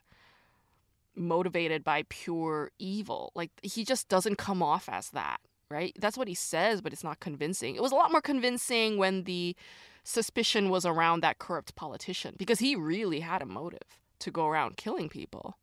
motivated 1.15 1.83
by 1.83 2.03
pure 2.09 2.71
evil. 2.79 3.31
Like 3.35 3.51
he 3.61 3.83
just 3.83 4.07
doesn't 4.09 4.37
come 4.37 4.63
off 4.63 4.87
as 4.89 5.09
that, 5.11 5.37
right? 5.69 5.93
That's 5.99 6.17
what 6.17 6.27
he 6.27 6.33
says, 6.33 6.81
but 6.81 6.93
it's 6.93 7.03
not 7.03 7.19
convincing. 7.19 7.75
It 7.75 7.81
was 7.81 7.91
a 7.91 7.95
lot 7.95 8.11
more 8.11 8.21
convincing 8.21 8.97
when 8.97 9.23
the 9.23 9.55
suspicion 10.03 10.69
was 10.69 10.85
around 10.85 11.21
that 11.21 11.39
corrupt 11.39 11.75
politician 11.75 12.35
because 12.37 12.59
he 12.59 12.75
really 12.75 13.19
had 13.19 13.41
a 13.41 13.45
motive 13.45 13.99
to 14.19 14.31
go 14.31 14.47
around 14.47 14.77
killing 14.77 15.09
people. 15.09 15.57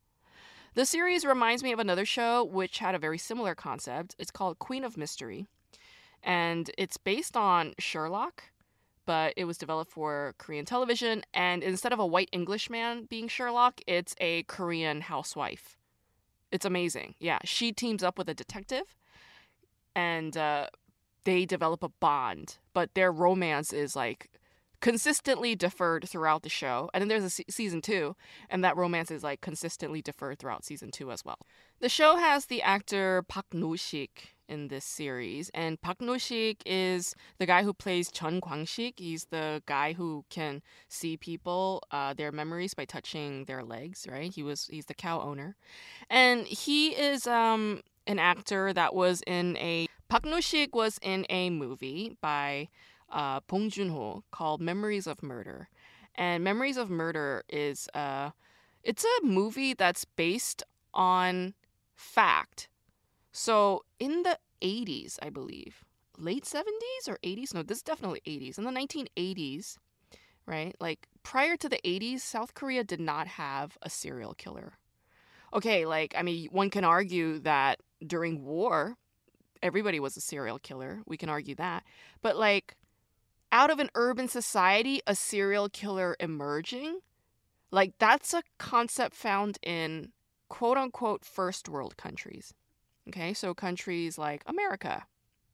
The 0.75 0.87
series 0.87 1.25
reminds 1.25 1.63
me 1.63 1.73
of 1.73 1.79
another 1.79 2.05
show 2.05 2.45
which 2.45 2.79
had 2.79 2.95
a 2.95 2.99
very 2.99 3.19
similar 3.19 3.55
concept. 3.55 4.15
It's 4.19 4.31
called 4.31 4.59
Queen 4.59 4.85
of 4.85 4.99
Mystery, 4.99 5.47
and 6.23 6.71
it's 6.77 6.99
based 6.99 7.37
on 7.37 7.73
Sherlock 7.79 8.45
but 9.07 9.33
it 9.37 9.45
was 9.45 9.57
developed 9.57 9.91
for 9.91 10.35
Korean 10.39 10.65
television. 10.65 11.23
And 11.33 11.63
instead 11.63 11.93
of 11.93 11.99
a 11.99 12.07
white 12.07 12.29
Englishman 12.33 13.07
being 13.09 13.29
Sherlock, 13.29 13.81
it's 13.87 14.15
a 14.21 14.43
Korean 14.45 15.01
housewife. 15.01 15.79
It's 16.53 16.67
amazing. 16.67 17.15
Yeah, 17.19 17.39
she 17.45 17.73
teams 17.73 18.03
up 18.03 18.19
with 18.19 18.29
a 18.29 18.35
detective, 18.35 18.95
and 19.95 20.37
uh, 20.37 20.69
they 21.25 21.45
develop 21.45 21.83
a 21.83 21.89
bond. 21.89 22.59
But 22.73 22.95
their 22.95 23.11
romance 23.11 23.73
is 23.73 23.97
like 23.97 24.31
consistently 24.81 25.55
deferred 25.55 26.09
throughout 26.09 26.43
the 26.43 26.49
show. 26.49 26.91
And 26.93 27.01
then 27.01 27.09
there's 27.09 27.25
a 27.25 27.31
se- 27.31 27.47
season 27.49 27.81
two, 27.81 28.15
and 28.51 28.63
that 28.63 28.77
romance 28.77 29.11
is 29.11 29.25
like 29.25 29.41
consistently 29.41 30.03
deferred 30.03 30.39
throughout 30.39 30.65
season 30.65 30.91
two 30.91 31.11
as 31.11 31.25
well. 31.25 31.39
The 31.81 31.89
show 31.89 32.17
has 32.17 32.47
the 32.47 32.63
actor 32.63 33.23
Park 33.23 33.47
No-sik 33.53 34.36
in 34.49 34.69
this 34.69 34.85
series. 34.85 35.51
And 35.55 35.81
Park 35.81 36.01
No-sik 36.01 36.63
is 36.67 37.15
the 37.39 37.47
guy 37.47 37.63
who 37.63 37.73
plays 37.73 38.11
Chun 38.11 38.41
Kwang-sik. 38.41 38.99
He's 38.99 39.27
the 39.27 39.63
guy 39.67 39.93
who 39.93 40.25
can 40.31 40.63
see 40.89 41.17
people, 41.17 41.83
uh, 41.91 42.15
their 42.15 42.33
memories 42.33 42.75
by 42.75 42.85
touching 42.85 43.45
their 43.45 43.63
legs, 43.63 44.07
right? 44.11 44.33
He 44.33 44.43
was 44.43 44.67
he's 44.67 44.87
the 44.87 44.95
cow 44.95 45.21
owner. 45.21 45.57
And 46.11 46.47
he 46.47 46.91
is 46.91 47.27
um, 47.27 47.83
an 48.07 48.19
actor 48.19 48.73
that 48.73 48.95
was 48.95 49.23
in 49.27 49.57
a 49.57 49.87
Park 50.09 50.25
No-sik 50.25 50.75
was 50.75 50.99
in 51.03 51.27
a 51.29 51.51
movie 51.51 52.17
by 52.21 52.69
uh, 53.11 53.41
Bong 53.47 53.71
Joon-ho 53.71 54.23
called 54.31 54.61
Memories 54.61 55.07
of 55.07 55.23
Murder. 55.23 55.69
And 56.15 56.45
Memories 56.45 56.77
of 56.77 56.91
Murder 56.91 57.43
is 57.49 57.89
uh, 57.95 58.31
it's 58.83 59.05
a 59.05 59.27
movie 59.27 59.75
that's 59.75 60.05
based 60.05 60.63
on 60.95 61.55
fact 61.95 62.69
so 63.37 63.85
in 63.99 64.23
the 64.23 64.39
80s, 64.63 65.19
I 65.21 65.29
believe, 65.29 65.85
late 66.17 66.47
70s 66.47 67.07
or 67.07 67.19
80s, 67.23 67.53
no, 67.53 67.63
this 67.63 67.79
is 67.79 67.83
definitely 67.83 68.23
80s. 68.27 68.57
In 68.57 68.65
the 68.65 68.71
1980s, 68.71 69.77
right? 70.47 70.75
Like 70.81 71.07
prior 71.23 71.55
to 71.59 71.69
the 71.69 71.79
80s, 71.85 72.21
South 72.21 72.55
Korea 72.55 72.83
did 72.83 72.99
not 72.99 73.27
have 73.27 73.77
a 73.83 73.91
serial 73.91 74.33
killer. 74.33 74.79
Okay, 75.53 75.85
like, 75.85 76.15
I 76.17 76.23
mean, 76.23 76.49
one 76.51 76.71
can 76.71 76.83
argue 76.83 77.39
that 77.41 77.81
during 78.07 78.43
war, 78.43 78.97
everybody 79.63 80.01
was 80.01 80.17
a 80.17 80.23
serial 80.23 80.59
killer. 80.59 81.03
We 81.05 81.19
can 81.19 81.29
argue 81.29 81.57
that. 81.57 81.85
But 82.23 82.39
like, 82.39 82.75
out 83.53 83.69
of 83.69 83.81
an 83.81 83.91
urban 83.95 84.29
society, 84.29 85.03
a 85.07 85.15
serial 85.15 85.69
killer 85.69 86.17
emerging, 86.21 87.01
like, 87.71 87.93
that's 87.99 88.33
a 88.33 88.43
concept 88.59 89.15
found 89.15 89.59
in 89.63 90.13
quote 90.49 90.79
unquote 90.79 91.23
first 91.23 91.69
world 91.69 91.99
countries. 91.99 92.55
Okay, 93.09 93.33
so 93.33 93.55
countries 93.55 94.19
like 94.19 94.43
America 94.47 95.07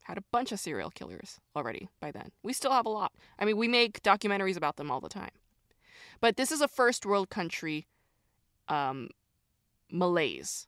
had 0.05 0.19
a 0.19 0.25
bunch 0.33 0.53
of 0.53 0.61
serial 0.61 0.91
killers 0.91 1.39
already 1.55 1.89
by 2.01 2.11
then. 2.11 2.31
We 2.43 2.53
still 2.53 2.73
have 2.73 2.87
a 2.87 2.91
lot. 2.91 3.13
I 3.39 3.45
mean, 3.45 3.57
we 3.57 3.69
make 3.69 4.03
documentaries 4.03 4.57
about 4.57 4.77
them 4.77 4.91
all 4.91 5.01
the 5.01 5.09
time. 5.09 5.31
But 6.21 6.37
this 6.37 6.51
is 6.51 6.61
a 6.61 6.69
first 6.69 7.05
world 7.07 7.31
country 7.31 7.87
um, 8.69 9.11
malaise. 9.91 10.67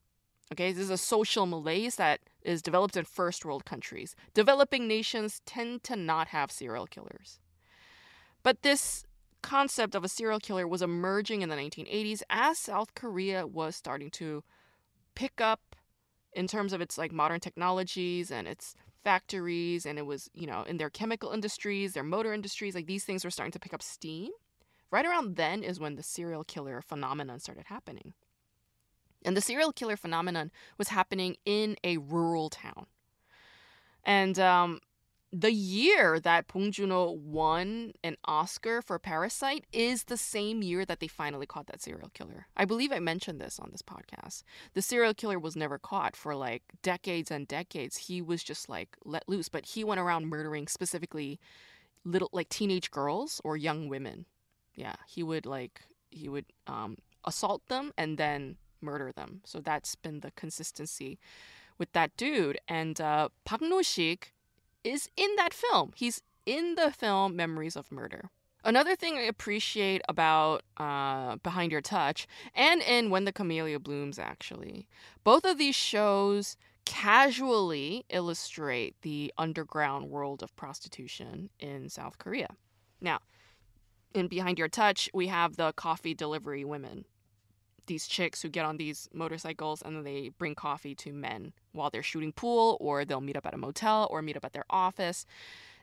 Okay, 0.53 0.73
this 0.73 0.85
is 0.85 0.91
a 0.91 0.99
social 0.99 1.47
malaise 1.47 1.97
that 1.97 2.21
is 2.43 2.61
developed 2.61 2.97
in 2.97 3.05
first 3.05 3.45
world 3.45 3.65
countries. 3.65 4.15
Developing 4.35 4.87
nations 4.87 5.41
tend 5.47 5.83
to 5.85 5.97
not 5.97 6.29
have 6.29 6.53
serial 6.53 6.87
killers. 6.87 7.41
But 8.43 8.63
this 8.63 9.05
concept 9.43 9.95
of 9.95 10.05
a 10.05 10.09
serial 10.09 10.39
killer 10.39 10.69
was 10.69 10.83
emerging 10.83 11.43
in 11.43 11.49
the 11.49 11.57
1980s 11.57 12.23
as 12.31 12.59
South 12.59 12.95
Korea 12.95 13.47
was 13.47 13.75
starting 13.75 14.11
to 14.13 14.45
pick 15.15 15.41
up 15.41 15.77
in 16.35 16.47
terms 16.47 16.73
of 16.73 16.81
its 16.81 16.99
like 16.99 17.13
modern 17.13 17.41
technologies 17.41 18.31
and 18.31 18.47
its 18.49 18.75
factories 19.03 19.85
and 19.85 19.99
it 19.99 20.07
was 20.07 20.31
you 20.35 20.47
know 20.47 20.63
in 20.63 20.79
their 20.79 20.89
chemical 20.89 21.31
industries 21.31 21.93
their 21.93 22.03
motor 22.03 22.33
industries 22.33 22.75
like 22.75 22.87
these 22.87 23.05
things 23.05 23.23
were 23.23 23.31
starting 23.31 23.53
to 23.53 23.59
pick 23.59 23.75
up 23.75 23.83
steam. 23.83 24.31
Right 24.91 25.07
around 25.07 25.37
then 25.37 25.63
is 25.65 25.81
when 25.81 25.97
the 25.97 26.03
serial 26.03 26.45
killer 26.45 26.81
phenomenon 26.81 27.41
started 27.41 27.67
happening. 27.67 28.15
And 29.25 29.37
the 29.37 29.41
serial 29.41 29.73
killer 29.73 29.97
phenomenon 29.97 30.53
was 30.79 30.89
happening 30.89 31.37
in 31.45 31.77
a 31.83 31.97
rural 31.97 32.51
town. 32.51 32.87
And 34.05 34.39
um, 34.39 34.81
the 35.35 35.53
year 35.53 36.21
that 36.21 36.47
Bong 36.47 36.71
Joon-ho 36.71 37.11
won 37.11 37.93
an 38.05 38.17
Oscar 38.25 38.81
for 38.81 39.01
Parasite 39.01 39.65
is 39.73 40.05
the 40.05 40.17
same 40.17 40.63
year 40.63 40.85
that 40.85 41.01
they 41.01 41.09
finally 41.09 41.45
caught 41.45 41.67
that 41.67 41.83
serial 41.83 42.11
killer. 42.15 42.47
I 42.57 42.65
believe 42.65 42.93
I 42.93 43.01
mentioned 43.01 43.41
this 43.41 43.59
on 43.59 43.71
this 43.73 43.83
podcast. 43.83 44.45
The 44.75 44.83
serial 44.83 45.13
killer 45.13 45.41
was 45.41 45.57
never 45.57 45.77
caught 45.77 46.15
for 46.15 46.37
like 46.37 46.63
decades 46.83 47.33
and 47.33 47.49
decades. 47.49 47.97
He 47.97 48.23
was 48.23 48.45
just 48.45 48.69
like 48.69 48.97
let 49.05 49.29
loose, 49.29 49.49
but 49.49 49.67
he 49.67 49.83
went 49.83 50.01
around 50.01 50.29
murdering 50.29 50.69
specifically 50.69 51.41
little 52.05 52.31
like 52.33 52.49
teenage 52.49 52.93
girls 52.93 53.41
or 53.43 53.57
young 53.57 53.89
women. 53.89 54.27
Yeah, 54.77 54.95
he 55.09 55.25
would 55.25 55.47
like 55.47 55.81
he 56.11 56.29
would 56.29 56.47
um 56.69 56.99
assault 57.25 57.67
them 57.67 57.93
and 57.99 58.19
then 58.19 58.57
murder 58.81 59.11
them. 59.11 59.41
So 59.45 59.59
that's 59.59 59.97
been 59.97 60.21
the 60.21 60.31
consistency 60.31 61.19
with 61.77 61.91
that 61.93 62.17
dude. 62.17 62.59
And 62.69 63.01
uh, 63.01 63.31
Park 63.45 63.63
No-sik 63.63 64.34
is 64.85 65.09
in 65.17 65.35
that 65.37 65.55
film. 65.55 65.93
He's 65.97 66.23
in 66.47 66.75
the 66.77 66.93
film 66.93 67.35
Memories 67.35 67.77
of 67.77 67.91
Murder. 67.91 68.31
Another 68.65 68.97
thing 68.97 69.17
I 69.17 69.23
appreciate 69.23 70.01
about 70.09 70.63
uh, 70.79 71.37
Behind 71.37 71.71
Your 71.71 71.83
Touch 71.83 72.27
and 72.55 72.81
in 72.83 73.11
When 73.11 73.25
the 73.25 73.33
Camellia 73.33 73.79
Blooms, 73.79 74.19
actually, 74.19 74.89
both 75.23 75.45
of 75.45 75.59
these 75.59 75.75
shows 75.75 76.57
casually 76.87 78.05
illustrate 78.09 78.95
the 79.03 79.33
underground 79.37 80.11
world 80.11 80.43
of 80.43 80.55
prostitution 80.57 81.51
in 81.59 81.89
South 81.89 82.19
Korea. 82.19 82.49
Now, 83.01 83.21
in 84.15 84.29
Behind 84.29 84.59
Your 84.59 84.69
Touch, 84.69 85.11
we 85.13 85.27
have 85.27 85.57
the 85.57 85.73
coffee 85.73 86.15
delivery 86.15 86.65
women. 86.65 87.05
These 87.87 88.07
chicks 88.07 88.41
who 88.41 88.49
get 88.49 88.65
on 88.65 88.77
these 88.77 89.09
motorcycles 89.13 89.83
and 89.83 89.97
then 89.97 90.05
they 90.05 90.31
bring 90.39 90.55
coffee 90.55 90.95
to 90.97 91.13
men 91.13 91.53
while 91.73 91.91
they're 91.91 92.03
shooting 92.03 92.33
pool, 92.33 92.79
or 92.81 93.05
they'll 93.05 93.21
meet 93.21 93.37
up 93.37 93.47
at 93.47 93.55
a 93.55 93.59
motel 93.59 94.09
or 94.11 94.23
meet 94.23 94.37
up 94.37 94.45
at 94.45 94.53
their 94.53 94.65
office. 94.71 95.27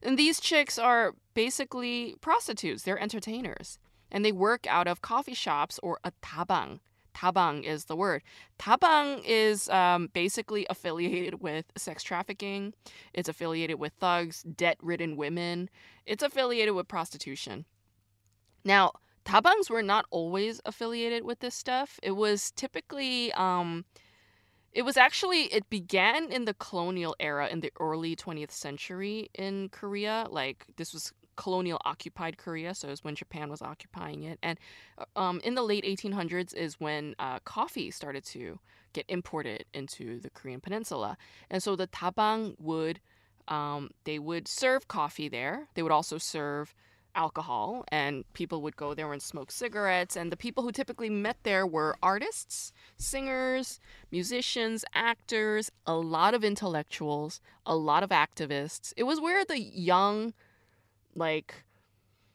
And 0.01 0.17
these 0.17 0.39
chicks 0.39 0.79
are 0.79 1.13
basically 1.33 2.15
prostitutes, 2.21 2.83
they're 2.83 2.99
entertainers. 2.99 3.77
And 4.11 4.25
they 4.25 4.31
work 4.31 4.65
out 4.67 4.87
of 4.87 5.01
coffee 5.01 5.33
shops 5.33 5.79
or 5.83 5.99
a 6.03 6.11
tabang. 6.23 6.79
Tabang 7.13 7.63
is 7.63 7.85
the 7.85 7.95
word. 7.95 8.23
Tabang 8.57 9.21
is 9.25 9.69
um, 9.69 10.09
basically 10.13 10.65
affiliated 10.69 11.41
with 11.41 11.65
sex 11.77 12.03
trafficking. 12.03 12.73
It's 13.13 13.29
affiliated 13.29 13.79
with 13.79 13.93
thugs, 13.99 14.43
debt-ridden 14.43 15.17
women. 15.17 15.69
It's 16.05 16.23
affiliated 16.23 16.73
with 16.73 16.87
prostitution. 16.87 17.65
Now, 18.63 18.93
tabangs 19.25 19.69
were 19.69 19.83
not 19.83 20.05
always 20.09 20.61
affiliated 20.65 21.23
with 21.23 21.39
this 21.39 21.55
stuff. 21.55 21.99
It 22.03 22.11
was 22.11 22.51
typically 22.51 23.31
um, 23.33 23.85
it 24.73 24.83
was 24.83 24.97
actually 24.97 25.43
it 25.43 25.69
began 25.69 26.31
in 26.31 26.45
the 26.45 26.53
colonial 26.53 27.15
era 27.19 27.47
in 27.47 27.59
the 27.59 27.71
early 27.79 28.15
20th 28.15 28.51
century 28.51 29.29
in 29.33 29.69
Korea. 29.69 30.27
Like 30.29 30.65
this 30.77 30.93
was 30.93 31.13
colonial 31.35 31.81
occupied 31.85 32.37
Korea, 32.37 32.73
so 32.73 32.87
it 32.87 32.91
was 32.91 33.03
when 33.03 33.15
Japan 33.15 33.49
was 33.49 33.61
occupying 33.61 34.23
it. 34.23 34.39
And 34.41 34.59
uh, 34.97 35.19
um, 35.19 35.41
in 35.43 35.55
the 35.55 35.63
late 35.63 35.83
1800s 35.83 36.53
is 36.53 36.79
when 36.79 37.15
uh, 37.19 37.39
coffee 37.39 37.91
started 37.91 38.23
to 38.25 38.59
get 38.93 39.05
imported 39.07 39.65
into 39.73 40.19
the 40.19 40.29
Korean 40.29 40.61
peninsula. 40.61 41.17
And 41.49 41.63
so 41.63 41.75
the 41.75 41.87
tabang 41.87 42.55
would 42.59 42.99
um, 43.47 43.89
they 44.05 44.19
would 44.19 44.47
serve 44.47 44.87
coffee 44.87 45.27
there. 45.27 45.67
They 45.73 45.83
would 45.83 45.91
also 45.91 46.17
serve 46.17 46.73
alcohol 47.15 47.83
and 47.89 48.23
people 48.33 48.61
would 48.61 48.75
go 48.75 48.93
there 48.93 49.11
and 49.11 49.21
smoke 49.21 49.51
cigarettes 49.51 50.15
and 50.15 50.31
the 50.31 50.37
people 50.37 50.63
who 50.63 50.71
typically 50.71 51.09
met 51.09 51.37
there 51.43 51.65
were 51.65 51.95
artists 52.01 52.71
singers 52.97 53.79
musicians 54.11 54.85
actors 54.93 55.71
a 55.85 55.95
lot 55.95 56.33
of 56.33 56.43
intellectuals 56.43 57.41
a 57.65 57.75
lot 57.75 58.03
of 58.03 58.09
activists. 58.09 58.93
It 58.97 59.03
was 59.03 59.19
where 59.19 59.45
the 59.45 59.59
young 59.59 60.33
like 61.15 61.63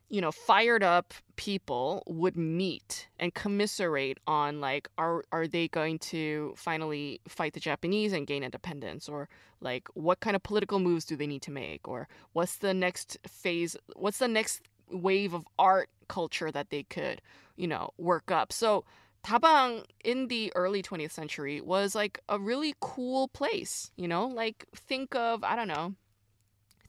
you 0.09 0.21
know 0.21 0.31
fired 0.31 0.83
up 0.83 1.13
people 1.35 2.03
would 2.07 2.37
meet 2.37 3.09
and 3.19 3.35
commiserate 3.35 4.19
on 4.27 4.61
like 4.61 4.89
are 4.99 5.25
are 5.33 5.47
they 5.47 5.69
going 5.69 5.99
to 5.99 6.55
finally 6.57 7.21
fight 7.29 7.55
the 7.55 7.61
Japanese 7.61 8.13
and 8.13 8.27
gain 8.27 8.43
independence? 8.43 9.09
Or 9.09 9.29
like 9.61 9.89
what 9.95 10.21
kind 10.21 10.37
of 10.37 10.43
political 10.43 10.79
moves 10.79 11.05
do 11.05 11.17
they 11.17 11.27
need 11.27 11.43
to 11.43 11.51
make? 11.51 11.89
Or 11.89 12.09
what's 12.33 12.57
the 12.57 12.75
next 12.75 13.19
phase 13.27 13.77
what's 13.95 14.19
the 14.19 14.29
next 14.29 14.63
wave 14.91 15.35
of 15.35 15.45
art 15.59 15.89
culture 16.09 16.53
that 16.53 16.71
they 16.71 16.85
could 16.85 17.21
you 17.57 17.67
know 17.67 17.91
work 17.99 18.31
up? 18.31 18.53
So 18.53 18.85
Tabang 19.27 19.85
in 20.05 20.29
the 20.29 20.53
early 20.55 20.85
20th 20.85 21.11
century 21.11 21.61
was 21.61 21.97
like 21.97 22.21
a 22.29 22.39
really 22.39 22.77
cool 22.79 23.27
place, 23.27 23.91
you 23.97 24.07
know? 24.07 24.29
Like 24.29 24.67
think 24.73 25.17
of, 25.17 25.43
I 25.43 25.57
don't 25.57 25.67
know, 25.67 25.95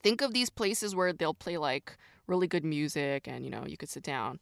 think 0.04 0.22
of 0.22 0.32
these 0.32 0.48
places 0.48 0.94
where 0.94 1.12
they'll 1.12 1.34
play 1.34 1.58
like 1.58 1.96
really 2.28 2.46
good 2.46 2.64
music 2.64 3.26
and 3.26 3.44
you 3.44 3.50
know 3.50 3.64
you 3.66 3.76
could 3.76 3.88
sit 3.88 4.02
down 4.02 4.38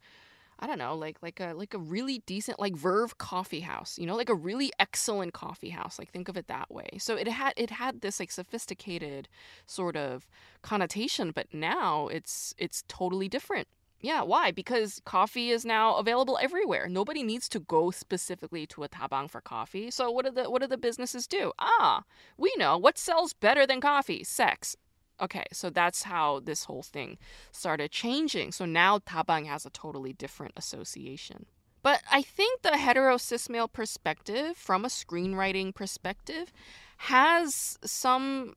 i 0.59 0.67
don't 0.67 0.77
know 0.77 0.95
like 0.95 1.17
like 1.21 1.39
a 1.39 1.53
like 1.53 1.73
a 1.73 1.79
really 1.79 2.19
decent 2.25 2.59
like 2.59 2.75
verve 2.75 3.17
coffee 3.17 3.61
house 3.61 3.97
you 3.97 4.05
know 4.05 4.15
like 4.15 4.29
a 4.29 4.35
really 4.35 4.71
excellent 4.79 5.33
coffee 5.33 5.69
house 5.69 5.97
like 5.97 6.11
think 6.11 6.27
of 6.29 6.37
it 6.37 6.47
that 6.47 6.69
way 6.71 6.89
so 6.97 7.15
it 7.15 7.27
had 7.27 7.53
it 7.55 7.69
had 7.69 8.01
this 8.01 8.19
like 8.19 8.31
sophisticated 8.31 9.27
sort 9.65 9.95
of 9.95 10.27
connotation 10.61 11.31
but 11.31 11.47
now 11.53 12.07
it's 12.07 12.53
it's 12.57 12.83
totally 12.87 13.27
different 13.27 13.67
yeah, 13.99 14.21
why? 14.21 14.51
Because 14.51 15.01
coffee 15.05 15.49
is 15.49 15.65
now 15.65 15.95
available 15.95 16.37
everywhere. 16.39 16.87
Nobody 16.87 17.23
needs 17.23 17.49
to 17.49 17.59
go 17.59 17.89
specifically 17.89 18.67
to 18.67 18.83
a 18.83 18.89
tabang 18.89 19.29
for 19.29 19.41
coffee. 19.41 19.89
So 19.89 20.11
what 20.11 20.25
do 20.25 20.31
the 20.31 20.49
what 20.51 20.61
do 20.61 20.67
the 20.67 20.77
businesses 20.77 21.25
do? 21.25 21.51
Ah, 21.57 22.03
we 22.37 22.53
know 22.57 22.77
what 22.77 22.97
sells 22.99 23.33
better 23.33 23.65
than 23.65 23.81
coffee: 23.81 24.23
sex. 24.23 24.75
Okay, 25.19 25.45
so 25.51 25.69
that's 25.69 26.03
how 26.03 26.39
this 26.39 26.65
whole 26.65 26.83
thing 26.83 27.17
started 27.51 27.91
changing. 27.91 28.51
So 28.51 28.65
now 28.65 28.99
tabang 28.99 29.47
has 29.47 29.65
a 29.65 29.71
totally 29.71 30.13
different 30.13 30.53
association. 30.55 31.47
But 31.81 32.01
I 32.11 32.21
think 32.21 32.61
the 32.61 32.77
hetero 32.77 33.17
cis 33.17 33.49
male 33.49 33.67
perspective, 33.67 34.57
from 34.57 34.85
a 34.85 34.89
screenwriting 34.89 35.73
perspective, 35.73 36.51
has 36.97 37.77
some, 37.83 38.55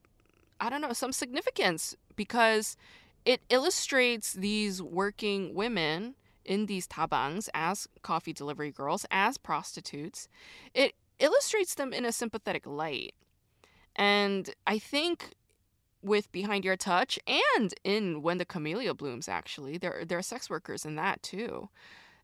I 0.60 0.68
don't 0.68 0.80
know, 0.80 0.92
some 0.92 1.12
significance 1.12 1.96
because 2.16 2.76
it 3.24 3.40
illustrates 3.48 4.32
these 4.32 4.82
working 4.82 5.54
women 5.54 6.14
in 6.44 6.66
these 6.66 6.88
tabangs 6.88 7.48
as 7.54 7.86
coffee 8.02 8.32
delivery 8.32 8.70
girls, 8.70 9.06
as 9.10 9.38
prostitutes. 9.38 10.28
It 10.74 10.94
illustrates 11.18 11.74
them 11.74 11.92
in 11.92 12.04
a 12.04 12.12
sympathetic 12.12 12.66
light. 12.66 13.14
And 13.94 14.50
I 14.66 14.78
think 14.78 15.30
with 16.02 16.30
Behind 16.32 16.64
Your 16.64 16.76
Touch 16.76 17.18
and 17.26 17.74
in 17.84 18.22
When 18.22 18.38
the 18.38 18.44
Camellia 18.44 18.94
Blooms, 18.94 19.28
actually. 19.28 19.78
There, 19.78 20.04
there 20.06 20.18
are 20.18 20.22
sex 20.22 20.48
workers 20.48 20.84
in 20.84 20.96
that 20.96 21.22
too. 21.22 21.68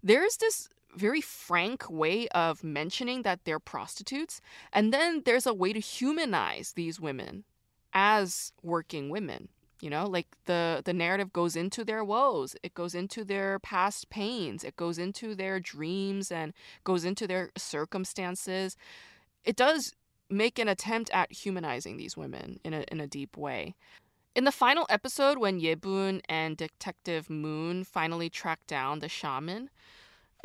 There's 0.03 0.37
this 0.37 0.69
very 0.95 1.21
frank 1.21 1.91
way 1.91 2.29
of 2.29 2.65
mentioning 2.65 3.23
that 3.23 3.41
they're 3.45 3.59
prostitutes. 3.59 4.41
And 4.73 4.93
then 4.93 5.23
there's 5.25 5.47
a 5.47 5.55
way 5.55 5.73
to 5.73 5.81
humanize 5.81 6.73
these 6.73 7.01
women 7.01 7.45
as 7.93 8.53
working 8.63 9.11
women. 9.11 9.49
You 9.81 9.91
know, 9.91 10.07
like 10.07 10.29
the, 10.47 10.81
the 10.85 10.95
narrative 10.95 11.35
goes 11.35 11.55
into 11.55 11.85
their 11.85 12.03
woes, 12.03 12.57
it 12.63 12.73
goes 12.73 12.95
into 12.95 13.25
their 13.25 13.59
past 13.59 14.09
pains, 14.09 14.65
it 14.65 14.75
goes 14.77 14.97
into 14.97 15.35
their 15.35 15.61
dreams 15.61 16.33
and 16.33 16.55
goes 16.83 17.05
into 17.05 17.27
their 17.27 17.51
circumstances. 17.59 18.77
It 19.45 19.55
does 19.55 19.93
make 20.31 20.59
an 20.59 20.69
attempt 20.69 21.11
at 21.13 21.33
humanizing 21.33 21.97
these 21.97 22.17
women 22.17 22.61
in 22.65 22.75
a, 22.75 22.85
in 22.91 23.01
a 23.01 23.07
deep 23.07 23.37
way. 23.37 23.75
In 24.35 24.45
the 24.45 24.53
final 24.53 24.87
episode, 24.91 25.39
when 25.39 25.61
Yebun 25.61 26.21
and 26.29 26.57
Detective 26.57 27.31
Moon 27.31 27.85
finally 27.85 28.29
track 28.29 28.61
down 28.67 28.99
the 28.99 29.09
shaman, 29.09 29.71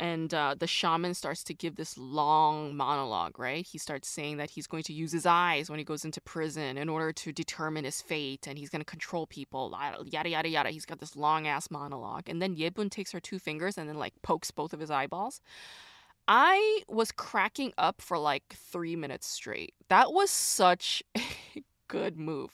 and 0.00 0.32
uh, 0.34 0.54
the 0.58 0.66
shaman 0.66 1.14
starts 1.14 1.44
to 1.44 1.54
give 1.54 1.76
this 1.76 1.96
long 1.96 2.74
monologue, 2.74 3.38
right? 3.38 3.64
He 3.64 3.78
starts 3.78 4.08
saying 4.08 4.38
that 4.38 4.50
he's 4.50 4.66
going 4.66 4.82
to 4.84 4.92
use 4.92 5.12
his 5.12 5.26
eyes 5.26 5.70
when 5.70 5.78
he 5.78 5.84
goes 5.84 6.04
into 6.04 6.20
prison 6.22 6.76
in 6.76 6.88
order 6.88 7.12
to 7.12 7.32
determine 7.32 7.84
his 7.84 8.00
fate 8.00 8.48
and 8.48 8.58
he's 8.58 8.70
going 8.70 8.80
to 8.80 8.86
control 8.86 9.26
people, 9.26 9.76
yada, 10.06 10.28
yada, 10.28 10.48
yada. 10.48 10.70
He's 10.70 10.86
got 10.86 10.98
this 10.98 11.14
long 11.14 11.46
ass 11.46 11.70
monologue. 11.70 12.28
And 12.28 12.42
then 12.42 12.56
Yebun 12.56 12.90
takes 12.90 13.12
her 13.12 13.20
two 13.20 13.38
fingers 13.38 13.78
and 13.78 13.88
then 13.88 13.96
like 13.96 14.14
pokes 14.22 14.50
both 14.50 14.72
of 14.72 14.80
his 14.80 14.90
eyeballs. 14.90 15.40
I 16.28 16.82
was 16.88 17.12
cracking 17.12 17.72
up 17.78 18.00
for 18.00 18.18
like 18.18 18.54
three 18.54 18.96
minutes 18.96 19.26
straight. 19.26 19.74
That 19.88 20.12
was 20.12 20.30
such 20.30 21.02
a 21.16 21.62
good 21.88 22.16
move. 22.16 22.50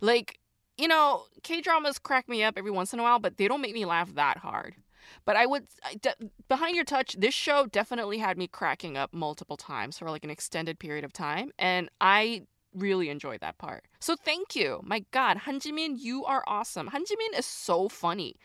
Like, 0.00 0.38
you 0.76 0.88
know, 0.88 1.24
K 1.42 1.60
dramas 1.60 1.98
crack 1.98 2.28
me 2.28 2.42
up 2.42 2.54
every 2.56 2.70
once 2.70 2.92
in 2.92 3.00
a 3.00 3.02
while, 3.02 3.18
but 3.18 3.36
they 3.36 3.48
don't 3.48 3.60
make 3.60 3.74
me 3.74 3.84
laugh 3.84 4.14
that 4.14 4.38
hard. 4.38 4.76
But 5.24 5.36
I 5.36 5.46
would, 5.46 5.66
I 5.84 5.94
de- 5.94 6.30
Behind 6.48 6.76
Your 6.76 6.84
Touch, 6.84 7.16
this 7.18 7.34
show 7.34 7.66
definitely 7.66 8.18
had 8.18 8.38
me 8.38 8.46
cracking 8.46 8.96
up 8.96 9.12
multiple 9.12 9.56
times 9.56 9.98
for 9.98 10.10
like 10.10 10.24
an 10.24 10.30
extended 10.30 10.78
period 10.78 11.04
of 11.04 11.12
time. 11.12 11.50
And 11.58 11.90
I 12.00 12.46
really 12.74 13.08
enjoyed 13.08 13.40
that 13.40 13.58
part. 13.58 13.84
So 13.98 14.14
thank 14.14 14.54
you. 14.54 14.80
My 14.84 15.04
God, 15.10 15.38
Han 15.38 15.58
Jimin, 15.60 15.96
you 15.98 16.24
are 16.24 16.44
awesome. 16.46 16.88
Han 16.88 17.04
Jimin 17.04 17.38
is 17.38 17.46
so 17.46 17.88
funny. 17.88 18.36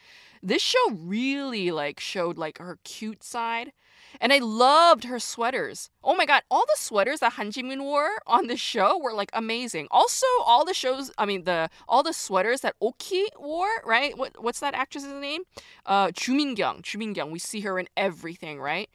This 0.42 0.62
show 0.62 0.92
really 0.92 1.72
like 1.72 2.00
showed 2.00 2.38
like 2.38 2.58
her 2.58 2.80
cute 2.84 3.24
side 3.24 3.72
and 4.20 4.34
I 4.34 4.40
loved 4.40 5.06
her 5.06 5.20
sweaters. 5.20 5.90
Oh 6.04 6.16
my 6.16 6.26
god, 6.26 6.44
all 6.50 6.66
the 6.66 6.78
sweaters 6.78 7.20
that 7.20 7.34
Han 7.34 7.52
Ji-min 7.52 7.84
wore 7.84 8.10
on 8.28 8.48
the 8.48 8.58
show 8.58 8.98
were 8.98 9.14
like 9.14 9.30
amazing. 9.34 9.88
Also, 9.92 10.28
all 10.46 10.66
the 10.66 10.74
shows, 10.74 11.12
I 11.18 11.26
mean 11.26 11.44
the 11.44 11.70
all 11.88 12.04
the 12.04 12.14
sweaters 12.14 12.62
that 12.62 12.76
Oki 12.82 13.26
wore, 13.40 13.82
right? 13.86 14.18
What 14.18 14.42
what's 14.42 14.60
that 14.60 14.74
actress's 14.74 15.14
name? 15.14 15.44
Uh 15.86 16.12
Ju 16.12 16.34
Min-kyung. 16.34 16.82
Ju 16.82 16.98
Min-kyung. 16.98 17.32
We 17.32 17.40
see 17.40 17.62
her 17.62 17.80
in 17.80 17.88
everything, 17.98 18.60
right? 18.60 18.90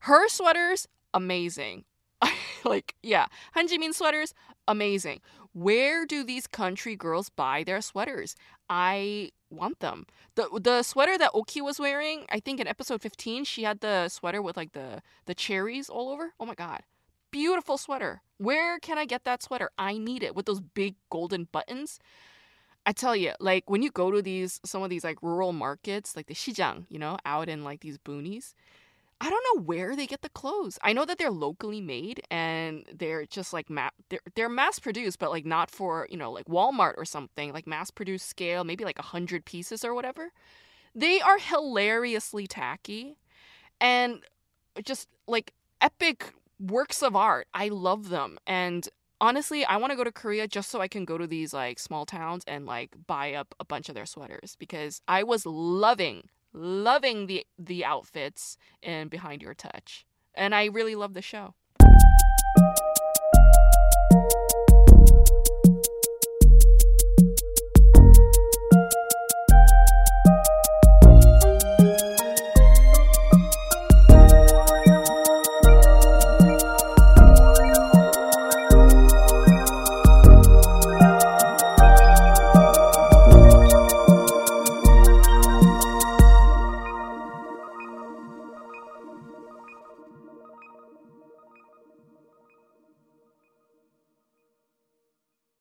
Her 0.00 0.28
sweaters 0.28 0.88
amazing. 1.12 1.84
like, 2.64 2.94
yeah, 3.02 3.26
Han 3.54 3.68
Ji-min 3.68 3.92
sweaters 3.92 4.34
amazing. 4.68 5.20
Where 5.52 6.06
do 6.06 6.22
these 6.22 6.46
country 6.46 6.94
girls 6.94 7.28
buy 7.28 7.64
their 7.64 7.80
sweaters? 7.80 8.36
I 8.68 9.30
want 9.50 9.80
them. 9.80 10.06
The 10.34 10.48
the 10.60 10.82
sweater 10.82 11.18
that 11.18 11.32
Oki 11.34 11.60
was 11.60 11.78
wearing, 11.78 12.26
I 12.30 12.40
think 12.40 12.60
in 12.60 12.66
episode 12.66 13.02
15, 13.02 13.44
she 13.44 13.62
had 13.64 13.80
the 13.80 14.08
sweater 14.08 14.40
with 14.42 14.56
like 14.56 14.72
the 14.72 15.02
the 15.26 15.34
cherries 15.34 15.88
all 15.88 16.08
over. 16.08 16.32
Oh 16.38 16.46
my 16.46 16.54
god. 16.54 16.82
Beautiful 17.30 17.78
sweater. 17.78 18.22
Where 18.38 18.78
can 18.78 18.98
I 18.98 19.04
get 19.04 19.24
that 19.24 19.42
sweater? 19.42 19.70
I 19.78 19.98
need 19.98 20.22
it 20.22 20.34
with 20.34 20.46
those 20.46 20.60
big 20.60 20.96
golden 21.10 21.44
buttons. 21.52 22.00
I 22.86 22.92
tell 22.92 23.14
you, 23.14 23.32
like 23.38 23.68
when 23.68 23.82
you 23.82 23.90
go 23.90 24.10
to 24.10 24.22
these 24.22 24.60
some 24.64 24.82
of 24.82 24.90
these 24.90 25.04
like 25.04 25.22
rural 25.22 25.52
markets, 25.52 26.16
like 26.16 26.26
the 26.26 26.34
Shijang, 26.34 26.86
you 26.88 26.98
know, 26.98 27.18
out 27.24 27.48
in 27.48 27.62
like 27.62 27.80
these 27.80 27.98
boonies, 27.98 28.54
I 29.20 29.28
don't 29.28 29.44
know 29.54 29.62
where 29.62 29.94
they 29.94 30.06
get 30.06 30.22
the 30.22 30.30
clothes. 30.30 30.78
I 30.82 30.94
know 30.94 31.04
that 31.04 31.18
they're 31.18 31.30
locally 31.30 31.82
made 31.82 32.22
and 32.30 32.86
they're 32.92 33.26
just 33.26 33.52
like 33.52 33.68
ma- 33.68 33.90
they're 34.08 34.20
they're 34.34 34.48
mass 34.48 34.78
produced, 34.78 35.18
but 35.18 35.30
like 35.30 35.44
not 35.44 35.70
for 35.70 36.06
you 36.10 36.16
know 36.16 36.32
like 36.32 36.46
Walmart 36.46 36.94
or 36.96 37.04
something 37.04 37.52
like 37.52 37.66
mass 37.66 37.90
produced 37.90 38.26
scale, 38.28 38.64
maybe 38.64 38.84
like 38.84 38.98
a 38.98 39.02
hundred 39.02 39.44
pieces 39.44 39.84
or 39.84 39.94
whatever. 39.94 40.30
They 40.94 41.20
are 41.20 41.38
hilariously 41.38 42.46
tacky, 42.46 43.18
and 43.80 44.20
just 44.82 45.08
like 45.28 45.52
epic 45.82 46.32
works 46.58 47.02
of 47.02 47.14
art. 47.14 47.46
I 47.52 47.68
love 47.68 48.08
them, 48.08 48.38
and 48.46 48.88
honestly, 49.20 49.66
I 49.66 49.76
want 49.76 49.90
to 49.90 49.96
go 49.96 50.04
to 50.04 50.12
Korea 50.12 50.48
just 50.48 50.70
so 50.70 50.80
I 50.80 50.88
can 50.88 51.04
go 51.04 51.18
to 51.18 51.26
these 51.26 51.52
like 51.52 51.78
small 51.78 52.06
towns 52.06 52.42
and 52.46 52.64
like 52.64 52.96
buy 53.06 53.34
up 53.34 53.54
a 53.60 53.66
bunch 53.66 53.90
of 53.90 53.94
their 53.94 54.06
sweaters 54.06 54.56
because 54.58 55.02
I 55.06 55.22
was 55.24 55.44
loving 55.44 56.30
loving 56.52 57.26
the 57.26 57.46
the 57.58 57.84
outfits 57.84 58.56
in 58.82 59.08
Behind 59.08 59.42
Your 59.42 59.54
Touch. 59.54 60.06
And 60.34 60.54
I 60.54 60.66
really 60.66 60.94
love 60.94 61.14
the 61.14 61.22
show. 61.22 61.54